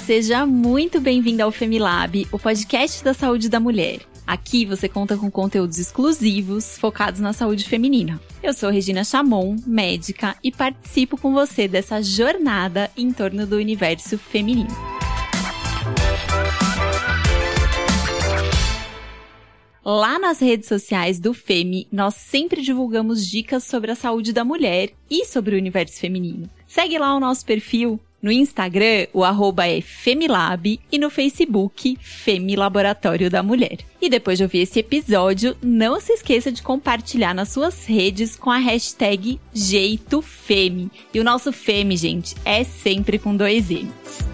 Seja 0.00 0.46
muito 0.46 1.00
bem-vindo 1.00 1.42
ao 1.42 1.52
Femilab, 1.52 2.26
o 2.32 2.38
podcast 2.38 3.04
da 3.04 3.12
saúde 3.12 3.48
da 3.48 3.60
mulher. 3.60 4.00
Aqui 4.26 4.64
você 4.64 4.88
conta 4.88 5.16
com 5.16 5.30
conteúdos 5.30 5.78
exclusivos 5.78 6.78
focados 6.78 7.20
na 7.20 7.32
saúde 7.32 7.68
feminina. 7.68 8.20
Eu 8.42 8.54
sou 8.54 8.70
Regina 8.70 9.04
Chamon, 9.04 9.56
médica, 9.66 10.34
e 10.42 10.50
participo 10.50 11.18
com 11.18 11.32
você 11.32 11.68
dessa 11.68 12.02
jornada 12.02 12.90
em 12.96 13.12
torno 13.12 13.46
do 13.46 13.56
universo 13.56 14.16
feminino. 14.16 14.70
Lá 19.84 20.18
nas 20.18 20.40
redes 20.40 20.68
sociais 20.68 21.18
do 21.18 21.34
FEMI, 21.34 21.88
nós 21.90 22.14
sempre 22.14 22.62
divulgamos 22.62 23.26
dicas 23.26 23.64
sobre 23.64 23.90
a 23.90 23.96
saúde 23.96 24.32
da 24.32 24.44
mulher 24.44 24.90
e 25.10 25.24
sobre 25.24 25.54
o 25.54 25.58
universo 25.58 25.98
feminino. 25.98 26.48
Segue 26.66 26.98
lá 26.98 27.14
o 27.14 27.20
nosso 27.20 27.44
perfil. 27.44 28.00
No 28.22 28.30
Instagram, 28.30 29.08
o 29.12 29.24
arroba 29.24 29.66
é 29.66 29.80
Femilab 29.80 30.78
e 30.92 30.96
no 30.96 31.10
Facebook, 31.10 31.98
Femilaboratório 32.00 33.28
da 33.28 33.42
Mulher. 33.42 33.78
E 34.00 34.08
depois 34.08 34.38
de 34.38 34.44
ouvir 34.44 34.60
esse 34.60 34.78
episódio, 34.78 35.56
não 35.60 36.00
se 36.00 36.12
esqueça 36.12 36.52
de 36.52 36.62
compartilhar 36.62 37.34
nas 37.34 37.48
suas 37.48 37.84
redes 37.84 38.36
com 38.36 38.48
a 38.48 38.58
hashtag 38.58 39.40
JeitoFemi. 39.52 40.88
E 41.12 41.18
o 41.18 41.24
nosso 41.24 41.52
Femi, 41.52 41.96
gente, 41.96 42.36
é 42.44 42.62
sempre 42.62 43.18
com 43.18 43.36
dois 43.36 43.68
M's. 43.68 44.32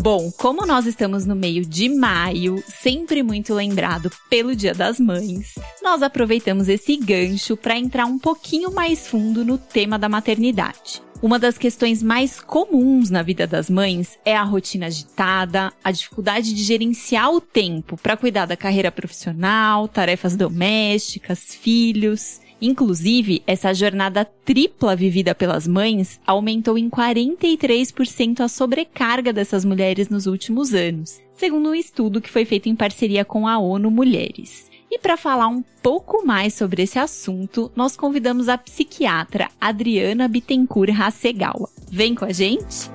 Bom, 0.00 0.30
como 0.30 0.64
nós 0.64 0.86
estamos 0.86 1.26
no 1.26 1.34
meio 1.34 1.66
de 1.66 1.88
maio, 1.88 2.62
sempre 2.66 3.22
muito 3.22 3.52
lembrado 3.52 4.10
pelo 4.30 4.54
Dia 4.54 4.72
das 4.72 4.98
Mães, 4.98 5.54
nós 5.82 6.02
aproveitamos 6.02 6.68
esse 6.68 6.96
gancho 6.96 7.56
para 7.56 7.78
entrar 7.78 8.06
um 8.06 8.18
pouquinho 8.18 8.72
mais 8.72 9.06
fundo 9.06 9.44
no 9.44 9.58
tema 9.58 9.98
da 9.98 10.08
maternidade. 10.08 11.02
Uma 11.20 11.38
das 11.38 11.58
questões 11.58 12.00
mais 12.00 12.40
comuns 12.40 13.10
na 13.10 13.22
vida 13.22 13.44
das 13.44 13.68
mães 13.68 14.16
é 14.24 14.36
a 14.36 14.44
rotina 14.44 14.86
agitada, 14.86 15.72
a 15.82 15.90
dificuldade 15.90 16.54
de 16.54 16.62
gerenciar 16.62 17.32
o 17.32 17.40
tempo 17.40 17.96
para 17.96 18.16
cuidar 18.16 18.46
da 18.46 18.56
carreira 18.56 18.92
profissional, 18.92 19.88
tarefas 19.88 20.36
domésticas, 20.36 21.56
filhos. 21.56 22.40
Inclusive, 22.60 23.42
essa 23.46 23.74
jornada 23.74 24.24
tripla 24.24 24.94
vivida 24.94 25.34
pelas 25.34 25.66
mães 25.66 26.20
aumentou 26.24 26.78
em 26.78 26.88
43% 26.88 28.40
a 28.40 28.48
sobrecarga 28.48 29.32
dessas 29.32 29.64
mulheres 29.64 30.08
nos 30.08 30.26
últimos 30.26 30.72
anos, 30.72 31.20
segundo 31.34 31.70
um 31.70 31.74
estudo 31.74 32.20
que 32.20 32.30
foi 32.30 32.44
feito 32.44 32.68
em 32.68 32.76
parceria 32.76 33.24
com 33.24 33.46
a 33.46 33.58
ONU 33.58 33.90
Mulheres. 33.90 34.67
E 34.90 34.98
para 34.98 35.16
falar 35.16 35.48
um 35.48 35.62
pouco 35.82 36.24
mais 36.24 36.54
sobre 36.54 36.82
esse 36.82 36.98
assunto, 36.98 37.70
nós 37.76 37.96
convidamos 37.96 38.48
a 38.48 38.56
psiquiatra 38.56 39.50
Adriana 39.60 40.26
Bittencourt 40.26 40.98
Hasegawa. 40.98 41.68
Vem 41.90 42.14
com 42.14 42.24
a 42.24 42.32
gente? 42.32 42.90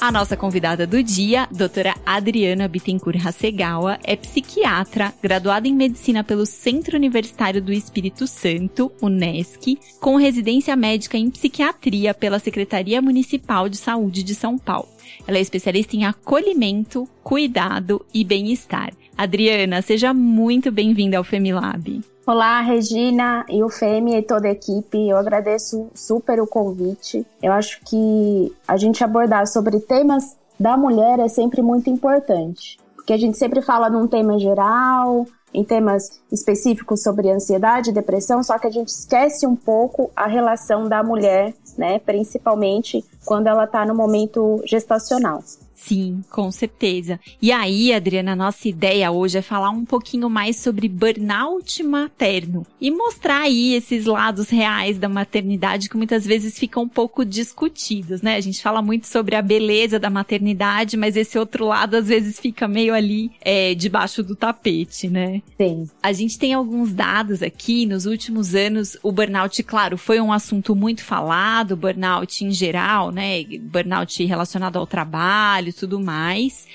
A 0.00 0.12
nossa 0.12 0.36
convidada 0.36 0.86
do 0.86 1.02
dia, 1.02 1.48
doutora 1.50 1.92
Adriana 2.06 2.68
Bittencourt 2.68 3.18
Hasegawa, 3.26 3.98
é 4.04 4.14
psiquiatra, 4.14 5.12
graduada 5.20 5.66
em 5.66 5.74
medicina 5.74 6.22
pelo 6.22 6.46
Centro 6.46 6.96
Universitário 6.96 7.60
do 7.60 7.72
Espírito 7.72 8.24
Santo, 8.24 8.92
UNESCO, 9.02 9.76
com 9.98 10.14
residência 10.14 10.76
médica 10.76 11.18
em 11.18 11.28
psiquiatria 11.28 12.14
pela 12.14 12.38
Secretaria 12.38 13.02
Municipal 13.02 13.68
de 13.68 13.76
Saúde 13.76 14.22
de 14.22 14.36
São 14.36 14.56
Paulo. 14.56 14.88
Ela 15.26 15.38
é 15.38 15.40
especialista 15.40 15.96
em 15.96 16.04
acolhimento, 16.04 17.08
cuidado 17.24 18.06
e 18.14 18.22
bem-estar. 18.22 18.92
Adriana, 19.16 19.82
seja 19.82 20.14
muito 20.14 20.70
bem-vinda 20.70 21.18
ao 21.18 21.24
Femilab. 21.24 22.00
Olá, 22.30 22.60
Regina 22.60 23.46
e 23.48 23.62
o 23.62 23.70
Femi 23.70 24.14
e 24.14 24.20
toda 24.20 24.48
a 24.48 24.50
equipe. 24.50 25.08
Eu 25.08 25.16
agradeço 25.16 25.88
super 25.94 26.38
o 26.42 26.46
convite. 26.46 27.26
Eu 27.42 27.54
acho 27.54 27.80
que 27.86 28.54
a 28.68 28.76
gente 28.76 29.02
abordar 29.02 29.46
sobre 29.46 29.80
temas 29.80 30.36
da 30.60 30.76
mulher 30.76 31.20
é 31.20 31.28
sempre 31.28 31.62
muito 31.62 31.88
importante, 31.88 32.78
porque 32.94 33.14
a 33.14 33.16
gente 33.16 33.38
sempre 33.38 33.62
fala 33.62 33.88
num 33.88 34.06
tema 34.06 34.38
geral, 34.38 35.24
em 35.54 35.64
temas 35.64 36.20
específicos 36.30 37.02
sobre 37.02 37.30
ansiedade, 37.30 37.92
depressão, 37.92 38.42
só 38.42 38.58
que 38.58 38.66
a 38.66 38.70
gente 38.70 38.88
esquece 38.88 39.46
um 39.46 39.56
pouco 39.56 40.10
a 40.14 40.26
relação 40.26 40.86
da 40.86 41.02
mulher, 41.02 41.54
né, 41.78 41.98
principalmente 41.98 43.02
quando 43.24 43.46
ela 43.46 43.64
está 43.64 43.86
no 43.86 43.94
momento 43.94 44.60
gestacional. 44.66 45.42
Sim, 45.78 46.24
com 46.28 46.50
certeza. 46.50 47.20
E 47.40 47.52
aí, 47.52 47.92
Adriana, 47.92 48.34
nossa 48.34 48.68
ideia 48.68 49.12
hoje 49.12 49.38
é 49.38 49.42
falar 49.42 49.70
um 49.70 49.84
pouquinho 49.84 50.28
mais 50.28 50.56
sobre 50.56 50.88
burnout 50.88 51.82
materno 51.84 52.66
e 52.80 52.90
mostrar 52.90 53.42
aí 53.42 53.74
esses 53.74 54.04
lados 54.04 54.50
reais 54.50 54.98
da 54.98 55.08
maternidade 55.08 55.88
que 55.88 55.96
muitas 55.96 56.26
vezes 56.26 56.58
ficam 56.58 56.82
um 56.82 56.88
pouco 56.88 57.24
discutidos, 57.24 58.20
né? 58.22 58.34
A 58.34 58.40
gente 58.40 58.60
fala 58.60 58.82
muito 58.82 59.06
sobre 59.06 59.36
a 59.36 59.40
beleza 59.40 60.00
da 60.00 60.10
maternidade, 60.10 60.96
mas 60.96 61.16
esse 61.16 61.38
outro 61.38 61.66
lado 61.66 61.94
às 61.94 62.08
vezes 62.08 62.40
fica 62.40 62.66
meio 62.66 62.92
ali 62.92 63.30
é, 63.40 63.72
debaixo 63.74 64.22
do 64.22 64.34
tapete, 64.34 65.08
né? 65.08 65.40
Sim. 65.56 65.88
A 66.02 66.12
gente 66.12 66.38
tem 66.38 66.54
alguns 66.54 66.92
dados 66.92 67.40
aqui. 67.40 67.86
Nos 67.86 68.04
últimos 68.04 68.54
anos, 68.54 68.96
o 69.00 69.12
burnout, 69.12 69.62
claro, 69.62 69.96
foi 69.96 70.20
um 70.20 70.32
assunto 70.32 70.74
muito 70.74 71.04
falado, 71.04 71.76
burnout 71.76 72.44
em 72.44 72.50
geral, 72.50 73.12
né? 73.12 73.44
Burnout 73.62 74.24
relacionado 74.24 74.76
ao 74.76 74.86
trabalho 74.86 75.67
e 75.68 75.72
tudo 75.72 76.00
mais. 76.00 76.66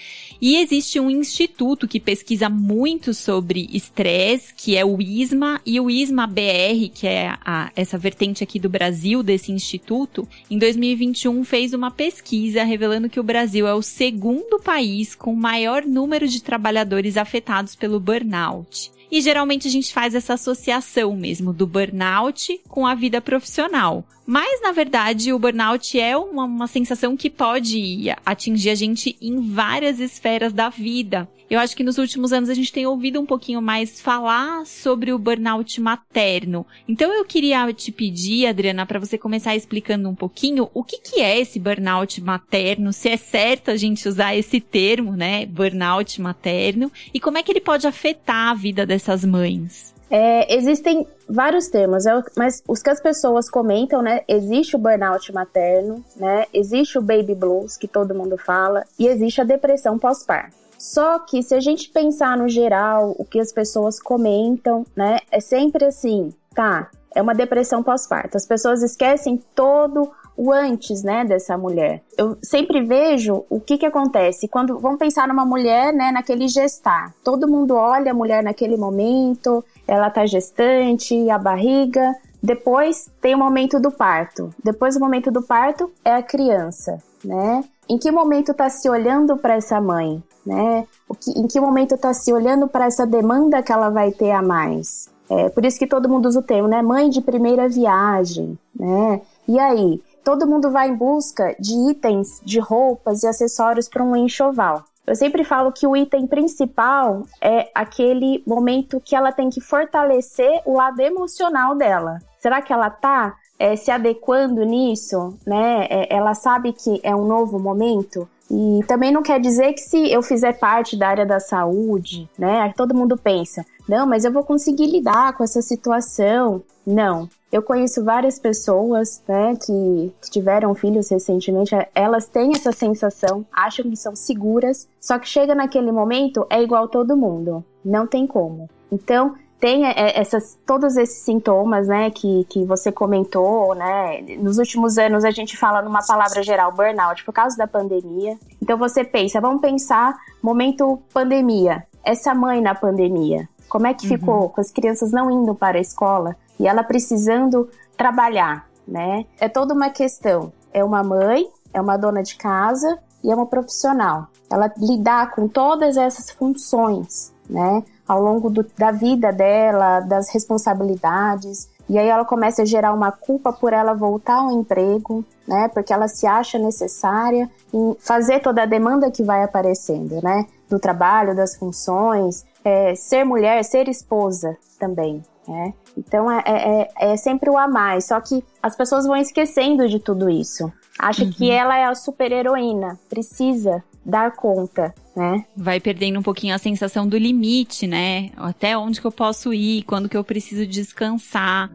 E 0.42 0.58
existe 0.58 1.00
um 1.00 1.10
instituto 1.10 1.88
que 1.88 2.00
pesquisa 2.00 2.50
muito 2.50 3.14
sobre 3.14 3.70
estresse, 3.72 4.54
que 4.54 4.76
é 4.76 4.84
o 4.84 5.02
ISMA, 5.02 5.62
e 5.66 5.80
o 5.80 5.90
ISMA 5.90 6.28
BR, 6.28 6.90
que 6.94 7.08
é 7.08 7.34
a, 7.46 7.72
essa 7.76 7.98
vertente 7.98 8.44
aqui 8.44 8.60
do 8.60 8.70
Brasil 8.70 9.24
desse 9.24 9.52
instituto, 9.52 10.28
em 10.50 10.58
2021 10.58 11.44
fez 11.46 11.74
uma 11.74 11.90
pesquisa 11.90 12.64
revelando 12.64 13.10
que 13.10 13.20
o 13.20 13.24
Brasil 13.24 13.66
é 13.68 13.74
o 13.74 13.82
segundo 13.82 14.60
país 14.60 15.16
com 15.16 15.34
maior 15.34 15.86
número 15.86 16.28
de 16.28 16.44
trabalhadores 16.44 17.16
afetados 17.16 17.76
pelo 17.76 18.00
burnout. 18.00 18.92
E 19.14 19.22
geralmente 19.22 19.68
a 19.68 19.72
gente 19.72 19.94
faz 19.94 20.16
essa 20.16 20.34
associação 20.34 21.16
mesmo 21.16 21.54
do 21.54 21.68
burnout 21.68 22.60
com 22.68 22.88
a 22.88 22.96
vida 22.96 23.22
profissional. 23.22 24.04
Mas, 24.26 24.62
na 24.62 24.72
verdade, 24.72 25.34
o 25.34 25.40
burnout 25.40 26.00
é 26.00 26.16
uma, 26.16 26.46
uma 26.46 26.68
sensação 26.68 27.18
que 27.18 27.30
pode 27.30 28.06
atingir 28.26 28.70
a 28.70 28.76
gente 28.76 29.18
em 29.22 29.42
várias 29.42 30.00
esferas 30.00 30.54
da 30.54 30.70
vida. 30.70 31.28
Eu 31.50 31.60
acho 31.60 31.76
que 31.76 31.84
nos 31.84 31.98
últimos 31.98 32.34
anos 32.34 32.50
a 32.50 32.54
gente 32.54 32.72
tem 32.72 32.88
ouvido 32.88 33.20
um 33.20 33.26
pouquinho 33.26 33.62
mais 33.62 34.02
falar 34.02 34.66
sobre 34.66 35.12
o 35.12 35.20
burnout 35.20 35.80
materno. 35.80 36.66
Então 36.88 37.14
eu 37.14 37.24
queria 37.26 37.72
te 37.74 37.92
pedir, 37.92 38.48
Adriana, 38.48 38.86
para 38.86 39.00
você 39.00 39.18
começar 39.20 39.56
explicando 39.56 40.10
um 40.10 40.16
pouquinho 40.16 40.70
o 40.74 40.84
que, 40.84 40.98
que 40.98 41.22
é 41.22 41.40
esse 41.40 41.60
burnout 41.60 42.20
materno, 42.22 42.92
se 42.92 43.10
é 43.10 43.18
certo 43.18 43.70
a 43.70 43.76
gente 43.76 44.08
usar 44.08 44.36
esse 44.36 44.60
termo, 44.60 45.16
né, 45.16 45.46
burnout 45.46 46.20
materno, 46.20 46.92
e 47.14 47.20
como 47.20 47.38
é 47.38 47.44
que 47.44 47.52
ele 47.52 47.62
pode 47.62 47.86
afetar 47.86 48.50
a 48.50 48.56
vida 48.56 48.86
dessas 48.86 49.24
mães. 49.24 49.93
É, 50.16 50.56
existem 50.56 51.08
vários 51.28 51.70
termos, 51.70 52.06
é 52.06 52.12
mas 52.38 52.62
os 52.68 52.84
que 52.84 52.90
as 52.92 53.02
pessoas 53.02 53.50
comentam, 53.50 54.00
né? 54.04 54.22
Existe 54.28 54.76
o 54.76 54.80
burnout 54.80 55.34
materno, 55.34 56.06
né? 56.16 56.46
Existe 56.54 57.00
o 57.00 57.02
baby 57.02 57.34
blues, 57.34 57.76
que 57.76 57.88
todo 57.88 58.14
mundo 58.14 58.38
fala, 58.38 58.84
e 59.00 59.08
existe 59.08 59.42
a 59.42 59.44
depressão 59.44 59.98
pós-parto. 59.98 60.56
Só 60.78 61.18
que 61.18 61.42
se 61.42 61.56
a 61.56 61.60
gente 61.60 61.90
pensar 61.90 62.38
no 62.38 62.48
geral, 62.48 63.16
o 63.18 63.26
que 63.26 63.40
as 63.40 63.52
pessoas 63.52 64.00
comentam, 64.00 64.86
né, 64.96 65.18
é 65.32 65.40
sempre 65.40 65.86
assim, 65.86 66.32
tá? 66.54 66.92
É 67.16 67.20
uma 67.20 67.34
depressão 67.34 67.82
pós-parto. 67.82 68.38
As 68.38 68.46
pessoas 68.46 68.84
esquecem 68.84 69.42
todo 69.56 70.12
o 70.36 70.52
antes, 70.52 71.04
né, 71.04 71.24
dessa 71.24 71.58
mulher. 71.58 72.02
Eu 72.18 72.38
sempre 72.42 72.82
vejo 72.82 73.46
o 73.50 73.60
que 73.60 73.78
que 73.78 73.86
acontece 73.86 74.48
quando 74.48 74.80
vamos 74.80 75.00
pensar 75.00 75.28
numa 75.28 75.46
mulher, 75.46 75.94
né, 75.94 76.12
naquele 76.12 76.48
gestar. 76.48 77.14
Todo 77.24 77.48
mundo 77.48 77.76
olha 77.76 78.12
a 78.12 78.16
mulher 78.16 78.44
naquele 78.44 78.78
momento, 78.78 79.64
ela 79.88 80.10
tá 80.10 80.26
gestante, 80.26 81.30
a 81.30 81.38
barriga, 81.38 82.16
depois 82.42 83.10
tem 83.22 83.36
o 83.36 83.40
momento 83.40 83.80
do 83.80 83.92
parto. 83.92 84.50
Depois 84.64 84.96
do 84.96 85.00
momento 85.00 85.32
do 85.32 85.42
parto 85.42 85.92
é 86.04 86.14
a 86.14 86.24
criança, 86.24 86.98
né? 87.24 87.64
Em 87.88 87.98
que 87.98 88.12
momento 88.12 88.52
está 88.52 88.70
se 88.70 88.90
olhando 88.90 89.38
para 89.38 89.56
essa 89.56 89.80
mãe? 89.80 90.24
né? 90.46 90.86
O 91.08 91.16
em 91.36 91.48
que 91.48 91.60
momento 91.60 91.96
está 91.96 92.14
se 92.14 92.32
olhando 92.34 92.68
para 92.68 92.86
essa 92.86 93.06
demanda 93.06 93.62
que 93.64 93.72
ela 93.72 93.90
vai 93.90 94.12
ter 94.12 94.32
a 94.32 94.42
mais? 94.42 95.10
É, 95.30 95.50
por 95.50 95.66
isso 95.66 95.80
que 95.80 95.88
todo 95.88 96.10
mundo 96.10 96.28
usa 96.28 96.40
o 96.40 96.44
termo, 96.44 96.68
né? 96.68 96.82
Mãe 96.82 97.10
de 97.10 97.22
primeira 97.22 97.68
viagem, 97.70 98.58
né? 98.76 99.22
E 99.48 99.58
aí, 99.58 100.02
todo 100.24 100.48
mundo 100.48 100.72
vai 100.72 100.90
em 100.90 100.96
busca 100.96 101.56
de 101.60 101.74
itens, 101.92 102.42
de 102.44 102.60
roupas 102.60 103.24
e 103.24 103.28
acessórios 103.28 103.90
para 103.90 104.04
um 104.04 104.16
enxoval. 104.16 104.84
Eu 105.06 105.16
sempre 105.16 105.44
falo 105.44 105.72
que 105.72 105.86
o 105.86 105.98
item 105.98 106.26
principal 106.26 107.24
é 107.42 107.70
aquele 107.76 108.42
momento 108.48 109.02
que 109.02 109.16
ela 109.16 109.34
tem 109.34 109.50
que 109.50 109.60
fortalecer 109.60 110.62
o 110.66 110.78
lado 110.78 111.02
emocional 111.02 111.76
dela. 111.76 112.20
Será 112.40 112.62
que 112.62 112.72
ela 112.72 112.90
tá 112.90 113.36
é, 113.60 113.76
se 113.76 113.92
adequando 113.92 114.64
nisso, 114.64 115.38
né? 115.46 115.88
É, 115.90 116.16
ela 116.16 116.34
sabe 116.34 116.72
que 116.72 117.02
é 117.04 117.14
um 117.14 117.26
novo 117.26 117.60
momento. 117.60 118.28
E 118.52 118.82
também 118.88 119.12
não 119.12 119.24
quer 119.24 119.40
dizer 119.40 119.74
que 119.74 119.82
se 119.82 120.12
eu 120.12 120.22
fizer 120.22 120.54
parte 120.54 120.98
da 120.98 121.08
área 121.08 121.26
da 121.26 121.40
saúde, 121.40 122.30
né, 122.38 122.74
todo 122.76 122.96
mundo 122.96 123.18
pensa, 123.18 123.66
não, 123.88 124.06
mas 124.06 124.26
eu 124.26 124.32
vou 124.32 124.44
conseguir 124.44 124.88
lidar 124.88 125.34
com 125.36 125.44
essa 125.44 125.62
situação. 125.62 126.62
Não. 126.86 127.30
Eu 127.52 127.62
conheço 127.62 128.04
várias 128.04 128.40
pessoas, 128.40 129.22
né, 129.28 129.56
que, 129.56 130.14
que 130.22 130.32
tiveram 130.32 130.74
filhos 130.74 131.10
recentemente, 131.10 131.76
elas 131.94 132.28
têm 132.28 132.52
essa 132.54 132.72
sensação, 132.72 133.46
acham 133.52 133.90
que 133.90 133.96
são 133.96 134.16
seguras, 134.16 134.88
só 135.00 135.20
que 135.20 135.28
chega 135.28 135.54
naquele 135.54 135.92
momento, 135.92 136.46
é 136.50 136.62
igual 136.62 136.88
todo 136.88 137.18
mundo. 137.18 137.64
Não 137.84 138.08
tem 138.08 138.26
como. 138.26 138.70
Então, 138.92 139.36
tem 139.64 139.86
é, 139.86 140.20
essas, 140.20 140.60
todos 140.66 140.98
esses 140.98 141.24
sintomas, 141.24 141.88
né, 141.88 142.12
que, 142.12 142.44
que 142.50 142.66
você 142.66 142.92
comentou, 142.92 143.74
né, 143.74 144.20
nos 144.38 144.58
últimos 144.58 144.98
anos 144.98 145.24
a 145.24 145.32
gente 145.32 145.56
fala 145.56 145.82
numa 145.82 146.06
palavra 146.06 146.44
geral, 146.44 146.74
burnout, 146.74 147.24
por 147.24 147.32
causa 147.32 147.56
da 147.56 147.66
pandemia. 147.66 148.38
Então 148.62 148.78
você 148.78 149.06
pensa, 149.06 149.40
vamos 149.40 149.62
pensar, 149.62 150.18
momento 150.42 151.02
pandemia, 151.14 151.88
essa 152.04 152.36
mãe 152.36 152.60
na 152.60 152.76
pandemia, 152.76 153.48
como 153.70 153.88
é 153.88 153.94
que 153.94 154.06
uhum. 154.06 154.18
ficou 154.18 154.50
com 154.50 154.60
as 154.60 154.70
crianças 154.70 155.14
não 155.14 155.32
indo 155.32 155.56
para 155.56 155.78
a 155.78 155.82
escola 155.82 156.36
e 156.60 156.68
ela 156.68 156.84
precisando 156.84 157.70
trabalhar, 157.96 158.68
né? 158.86 159.26
É 159.40 159.48
toda 159.48 159.74
uma 159.74 159.90
questão. 159.90 160.52
É 160.74 160.84
uma 160.84 161.02
mãe, 161.04 161.48
é 161.74 161.80
uma 161.80 161.96
dona 161.96 162.22
de 162.22 162.36
casa 162.36 163.00
e 163.24 163.32
é 163.32 163.36
uma 163.36 163.46
profissional. 163.46 164.28
Ela 164.52 164.70
lidar 164.78 165.32
com 165.32 165.48
todas 165.48 165.96
essas 165.96 166.30
funções, 166.32 167.34
né? 167.50 167.82
Ao 168.08 168.22
longo 168.22 168.50
do, 168.50 168.66
da 168.78 168.92
vida 168.92 169.32
dela, 169.32 170.02
das 170.02 170.30
responsabilidades. 170.30 171.70
E 171.90 171.98
aí 171.98 172.08
ela 172.08 172.26
começa 172.26 172.62
a 172.62 172.66
gerar 172.66 172.94
uma 172.94 173.12
culpa 173.12 173.52
por 173.52 173.74
ela 173.74 173.94
voltar 173.94 174.36
ao 174.36 174.52
emprego, 174.52 175.24
né? 175.48 175.68
Porque 175.68 175.92
ela 175.92 176.08
se 176.08 176.26
acha 176.26 176.58
necessária 176.58 177.50
em 177.74 177.96
fazer 178.00 178.40
toda 178.40 178.64
a 178.64 178.66
demanda 178.66 179.12
que 179.12 179.24
vai 179.24 179.44
aparecendo, 179.44 180.22
né? 180.22 180.46
Do 180.70 180.80
trabalho, 180.80 181.36
das 181.36 181.56
funções, 181.56 182.46
é, 182.64 182.96
ser 182.96 183.24
mulher, 183.26 183.64
ser 183.64 183.88
esposa 183.90 184.58
também, 184.80 185.22
né? 185.48 185.74
Então 185.98 186.32
é, 186.32 186.44
é, 186.46 186.90
é, 187.12 187.18
sempre 187.18 187.50
o 187.50 187.58
a 187.58 187.68
mais. 187.68 188.06
Só 188.06 188.20
que 188.22 188.44
as 188.62 188.76
pessoas 188.76 189.06
vão 189.06 189.18
esquecendo 189.18 189.88
de 189.88 190.00
tudo 190.00 190.30
isso. 190.30 190.72
Acha 190.98 191.24
uhum. 191.24 191.32
que 191.32 191.52
ela 191.52 191.78
é 191.78 191.86
a 191.86 191.96
super 191.96 192.32
heroína, 192.32 192.98
precisa 193.10 193.84
dar 194.06 194.32
conta, 194.32 194.94
né? 195.16 195.46
Vai 195.56 195.80
perdendo 195.80 196.20
um 196.20 196.24
pouquinho 196.24 196.54
a 196.54 196.58
sensação 196.58 197.08
do 197.08 197.18
limite, 197.18 197.88
né? 197.88 198.32
Até 198.36 198.78
onde 198.78 199.00
que 199.00 199.08
eu 199.08 199.12
posso 199.12 199.54
ir, 199.54 199.84
quando 199.84 200.10
que 200.10 200.18
eu 200.18 200.24
preciso 200.24 200.66
descansar. 200.66 201.70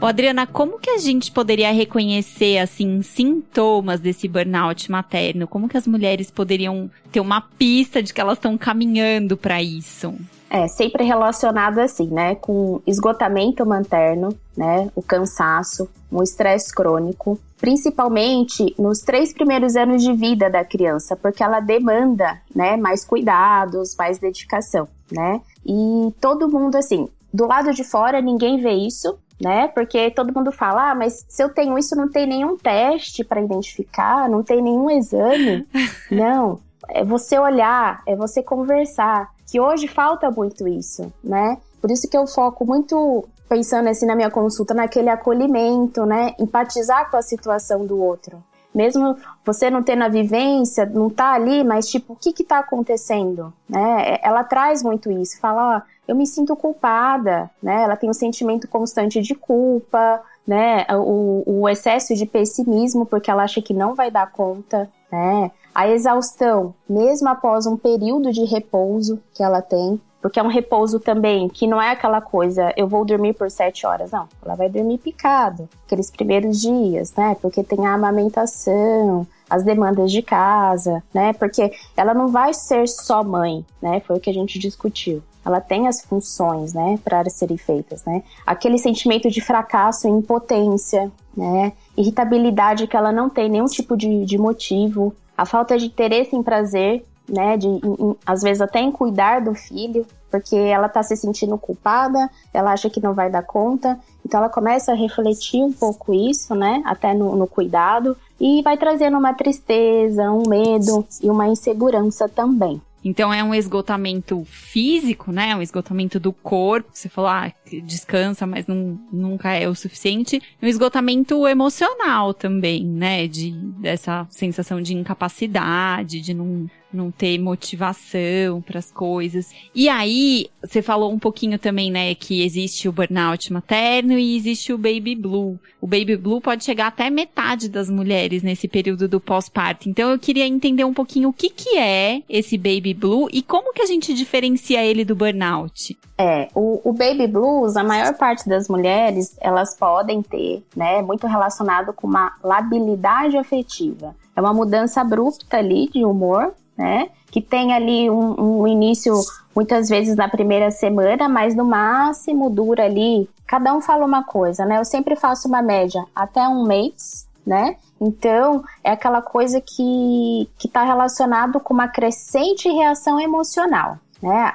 Ô, 0.00 0.06
Adriana, 0.06 0.46
como 0.46 0.78
que 0.78 0.90
a 0.90 0.98
gente 0.98 1.32
poderia 1.32 1.72
reconhecer, 1.72 2.58
assim, 2.58 3.02
sintomas 3.02 3.98
desse 3.98 4.28
burnout 4.28 4.88
materno? 4.92 5.48
Como 5.48 5.68
que 5.68 5.76
as 5.76 5.88
mulheres 5.88 6.30
poderiam 6.30 6.88
ter 7.10 7.18
uma 7.18 7.40
pista 7.40 8.00
de 8.00 8.14
que 8.14 8.20
elas 8.20 8.38
estão 8.38 8.56
caminhando 8.56 9.36
para 9.36 9.60
isso? 9.60 10.14
É, 10.48 10.68
sempre 10.68 11.04
relacionado 11.04 11.78
assim, 11.80 12.06
né, 12.06 12.36
com 12.36 12.80
esgotamento 12.86 13.66
materno, 13.66 14.30
né, 14.56 14.88
o 14.94 15.02
cansaço, 15.02 15.90
um 16.10 16.22
estresse 16.22 16.74
crônico, 16.74 17.38
principalmente 17.60 18.74
nos 18.78 19.00
três 19.00 19.32
primeiros 19.32 19.76
anos 19.76 20.02
de 20.02 20.12
vida 20.12 20.48
da 20.48 20.64
criança, 20.64 21.16
porque 21.16 21.42
ela 21.42 21.60
demanda, 21.60 22.40
né, 22.54 22.76
mais 22.76 23.04
cuidados, 23.04 23.96
mais 23.96 24.18
dedicação, 24.18 24.88
né? 25.10 25.40
E 25.66 26.12
todo 26.20 26.48
mundo 26.48 26.76
assim, 26.76 27.08
do 27.32 27.46
lado 27.46 27.72
de 27.72 27.84
fora 27.84 28.20
ninguém 28.20 28.60
vê 28.60 28.72
isso, 28.72 29.18
né? 29.40 29.68
Porque 29.68 30.10
todo 30.10 30.34
mundo 30.34 30.50
fala, 30.50 30.90
ah, 30.90 30.94
mas 30.94 31.24
se 31.28 31.42
eu 31.42 31.48
tenho 31.48 31.78
isso, 31.78 31.94
não 31.94 32.08
tem 32.08 32.26
nenhum 32.26 32.56
teste 32.56 33.24
para 33.24 33.42
identificar, 33.42 34.28
não 34.28 34.42
tem 34.42 34.62
nenhum 34.62 34.90
exame. 34.90 35.66
não, 36.10 36.60
é 36.88 37.04
você 37.04 37.38
olhar, 37.38 38.02
é 38.06 38.16
você 38.16 38.42
conversar 38.42 39.30
que 39.50 39.60
hoje 39.60 39.88
falta 39.88 40.30
muito 40.30 40.68
isso, 40.68 41.12
né? 41.22 41.56
Por 41.80 41.90
isso 41.90 42.08
que 42.08 42.16
eu 42.16 42.26
foco 42.26 42.66
muito 42.66 43.26
pensando 43.48 43.88
assim 43.88 44.06
na 44.06 44.14
minha 44.14 44.30
consulta 44.30 44.74
naquele 44.74 45.08
acolhimento, 45.08 46.04
né? 46.04 46.34
Empatizar 46.38 47.10
com 47.10 47.16
a 47.16 47.22
situação 47.22 47.86
do 47.86 48.00
outro. 48.00 48.42
Mesmo 48.74 49.16
você 49.44 49.70
não 49.70 49.82
tendo 49.82 50.04
a 50.04 50.08
vivência, 50.08 50.84
não 50.86 51.08
tá 51.08 51.32
ali, 51.32 51.64
mas 51.64 51.88
tipo, 51.88 52.12
o 52.12 52.16
que 52.16 52.32
que 52.32 52.44
tá 52.44 52.58
acontecendo, 52.58 53.52
né? 53.68 54.14
É, 54.14 54.20
ela 54.22 54.44
traz 54.44 54.82
muito 54.82 55.10
isso, 55.10 55.40
fala, 55.40 55.78
ó, 55.78 55.82
eu 56.06 56.14
me 56.14 56.26
sinto 56.26 56.54
culpada, 56.54 57.50
né? 57.62 57.82
Ela 57.82 57.96
tem 57.96 58.08
um 58.08 58.14
sentimento 58.14 58.68
constante 58.68 59.20
de 59.20 59.34
culpa, 59.34 60.22
né? 60.46 60.86
O, 60.90 61.42
o 61.46 61.68
excesso 61.68 62.14
de 62.14 62.26
pessimismo 62.26 63.04
porque 63.04 63.30
ela 63.30 63.42
acha 63.42 63.60
que 63.60 63.74
não 63.74 63.94
vai 63.94 64.10
dar 64.10 64.30
conta, 64.30 64.88
né? 65.10 65.50
A 65.74 65.88
exaustão, 65.88 66.74
mesmo 66.88 67.28
após 67.28 67.66
um 67.66 67.76
período 67.76 68.32
de 68.32 68.44
repouso 68.44 69.20
que 69.34 69.42
ela 69.42 69.62
tem, 69.62 70.00
porque 70.20 70.40
é 70.40 70.42
um 70.42 70.48
repouso 70.48 70.98
também 70.98 71.48
que 71.48 71.66
não 71.66 71.80
é 71.80 71.90
aquela 71.90 72.20
coisa, 72.20 72.72
eu 72.76 72.88
vou 72.88 73.04
dormir 73.04 73.34
por 73.34 73.50
sete 73.50 73.86
horas, 73.86 74.10
não. 74.10 74.28
Ela 74.44 74.54
vai 74.54 74.68
dormir 74.68 74.98
picado, 74.98 75.68
aqueles 75.86 76.10
primeiros 76.10 76.60
dias, 76.60 77.14
né? 77.14 77.36
Porque 77.40 77.62
tem 77.62 77.86
a 77.86 77.94
amamentação, 77.94 79.26
as 79.48 79.62
demandas 79.62 80.10
de 80.10 80.20
casa, 80.20 81.02
né? 81.14 81.32
Porque 81.32 81.70
ela 81.96 82.12
não 82.12 82.28
vai 82.28 82.52
ser 82.52 82.88
só 82.88 83.22
mãe, 83.22 83.64
né? 83.80 84.00
Foi 84.00 84.16
o 84.16 84.20
que 84.20 84.30
a 84.30 84.34
gente 84.34 84.58
discutiu. 84.58 85.22
Ela 85.44 85.60
tem 85.60 85.88
as 85.88 86.02
funções, 86.02 86.74
né, 86.74 86.98
para 87.02 87.30
serem 87.30 87.56
feitas, 87.56 88.04
né? 88.04 88.22
Aquele 88.46 88.76
sentimento 88.76 89.30
de 89.30 89.40
fracasso 89.40 90.06
e 90.06 90.10
impotência, 90.10 91.10
né? 91.34 91.72
Irritabilidade 91.96 92.86
que 92.86 92.96
ela 92.96 93.12
não 93.12 93.30
tem 93.30 93.48
nenhum 93.48 93.64
tipo 93.64 93.96
de, 93.96 94.26
de 94.26 94.36
motivo, 94.36 95.14
a 95.36 95.46
falta 95.46 95.78
de 95.78 95.86
interesse 95.86 96.36
em 96.36 96.42
prazer, 96.42 97.04
né, 97.28 97.56
de 97.56 97.66
em, 97.66 97.80
em, 97.84 98.16
às 98.24 98.42
vezes 98.42 98.60
até 98.60 98.80
em 98.80 98.90
cuidar 98.90 99.40
do 99.40 99.54
filho, 99.54 100.06
porque 100.30 100.56
ela 100.56 100.88
tá 100.88 101.02
se 101.02 101.16
sentindo 101.16 101.56
culpada, 101.58 102.30
ela 102.52 102.72
acha 102.72 102.90
que 102.90 103.00
não 103.00 103.14
vai 103.14 103.30
dar 103.30 103.42
conta, 103.42 103.98
então 104.24 104.40
ela 104.40 104.48
começa 104.48 104.92
a 104.92 104.94
refletir 104.94 105.62
um 105.62 105.72
pouco 105.72 106.12
isso, 106.12 106.54
né, 106.54 106.82
até 106.84 107.14
no, 107.14 107.34
no 107.36 107.46
cuidado, 107.46 108.16
e 108.40 108.62
vai 108.62 108.76
trazendo 108.76 109.18
uma 109.18 109.34
tristeza, 109.34 110.30
um 110.30 110.48
medo 110.48 111.06
e 111.22 111.30
uma 111.30 111.48
insegurança 111.48 112.28
também. 112.28 112.80
Então 113.04 113.32
é 113.32 113.42
um 113.42 113.54
esgotamento 113.54 114.44
físico, 114.44 115.30
né? 115.30 115.54
Um 115.54 115.62
esgotamento 115.62 116.18
do 116.18 116.32
corpo. 116.32 116.90
Você 116.92 117.08
falou, 117.08 117.30
ah, 117.30 117.50
descansa, 117.82 118.46
mas 118.46 118.66
não, 118.66 118.98
nunca 119.12 119.52
é 119.52 119.68
o 119.68 119.74
suficiente. 119.74 120.40
Um 120.62 120.66
esgotamento 120.66 121.46
emocional 121.46 122.34
também, 122.34 122.84
né? 122.84 123.26
De, 123.26 123.50
dessa 123.50 124.26
sensação 124.30 124.80
de 124.80 124.94
incapacidade, 124.94 126.20
de 126.20 126.34
não 126.34 126.68
não 126.92 127.10
ter 127.10 127.38
motivação 127.38 128.62
para 128.62 128.78
as 128.78 128.90
coisas. 128.90 129.52
E 129.74 129.88
aí, 129.88 130.46
você 130.62 130.80
falou 130.80 131.12
um 131.12 131.18
pouquinho 131.18 131.58
também, 131.58 131.90
né, 131.90 132.14
que 132.14 132.42
existe 132.42 132.88
o 132.88 132.92
burnout 132.92 133.52
materno 133.52 134.18
e 134.18 134.36
existe 134.36 134.72
o 134.72 134.78
baby 134.78 135.14
blue. 135.14 135.58
O 135.80 135.86
baby 135.86 136.16
blue 136.16 136.40
pode 136.40 136.64
chegar 136.64 136.88
até 136.88 137.10
metade 137.10 137.68
das 137.68 137.90
mulheres 137.90 138.42
nesse 138.42 138.66
período 138.66 139.06
do 139.06 139.20
pós-parto. 139.20 139.88
Então 139.88 140.10
eu 140.10 140.18
queria 140.18 140.46
entender 140.46 140.84
um 140.84 140.94
pouquinho 140.94 141.28
o 141.28 141.32
que 141.32 141.50
que 141.50 141.76
é 141.76 142.22
esse 142.28 142.56
baby 142.56 142.94
blue 142.94 143.28
e 143.32 143.42
como 143.42 143.72
que 143.72 143.82
a 143.82 143.86
gente 143.86 144.14
diferencia 144.14 144.84
ele 144.84 145.04
do 145.04 145.14
burnout. 145.14 145.96
É, 146.16 146.48
o, 146.54 146.88
o 146.88 146.92
baby 146.92 147.26
blues, 147.58 147.76
a 147.76 147.84
maior 147.84 148.14
parte 148.14 148.48
das 148.48 148.68
mulheres, 148.68 149.36
elas 149.40 149.74
podem 149.74 150.22
ter, 150.22 150.64
né, 150.74 151.02
muito 151.02 151.26
relacionado 151.26 151.92
com 151.92 152.06
uma 152.06 152.32
labilidade 152.42 153.36
afetiva. 153.36 154.14
É 154.34 154.40
uma 154.40 154.54
mudança 154.54 155.00
abrupta 155.00 155.56
ali 155.56 155.88
de 155.88 156.04
humor, 156.04 156.52
né? 156.76 157.08
Que 157.30 157.42
tem 157.42 157.74
ali 157.74 158.08
um, 158.08 158.60
um, 158.60 158.66
início 158.66 159.12
muitas 159.54 159.88
vezes 159.88 160.16
na 160.16 160.28
primeira 160.28 160.70
semana, 160.70 161.28
mas 161.28 161.54
no 161.54 161.64
máximo 161.64 162.48
dura 162.48 162.84
ali. 162.84 163.28
Cada 163.46 163.74
um 163.74 163.80
fala 163.80 164.06
uma 164.06 164.22
coisa, 164.22 164.64
né? 164.64 164.78
Eu 164.78 164.84
sempre 164.84 165.16
faço 165.16 165.48
uma 165.48 165.60
média 165.60 166.04
até 166.14 166.48
um 166.48 166.64
mês, 166.64 167.26
né? 167.44 167.76
Então, 168.00 168.62
é 168.84 168.92
aquela 168.92 169.20
coisa 169.20 169.60
que 169.60 170.48
está 170.64 170.84
relacionado 170.84 171.58
com 171.58 171.74
uma 171.74 171.88
crescente 171.88 172.68
reação 172.68 173.18
emocional. 173.18 173.98
Né? 174.22 174.52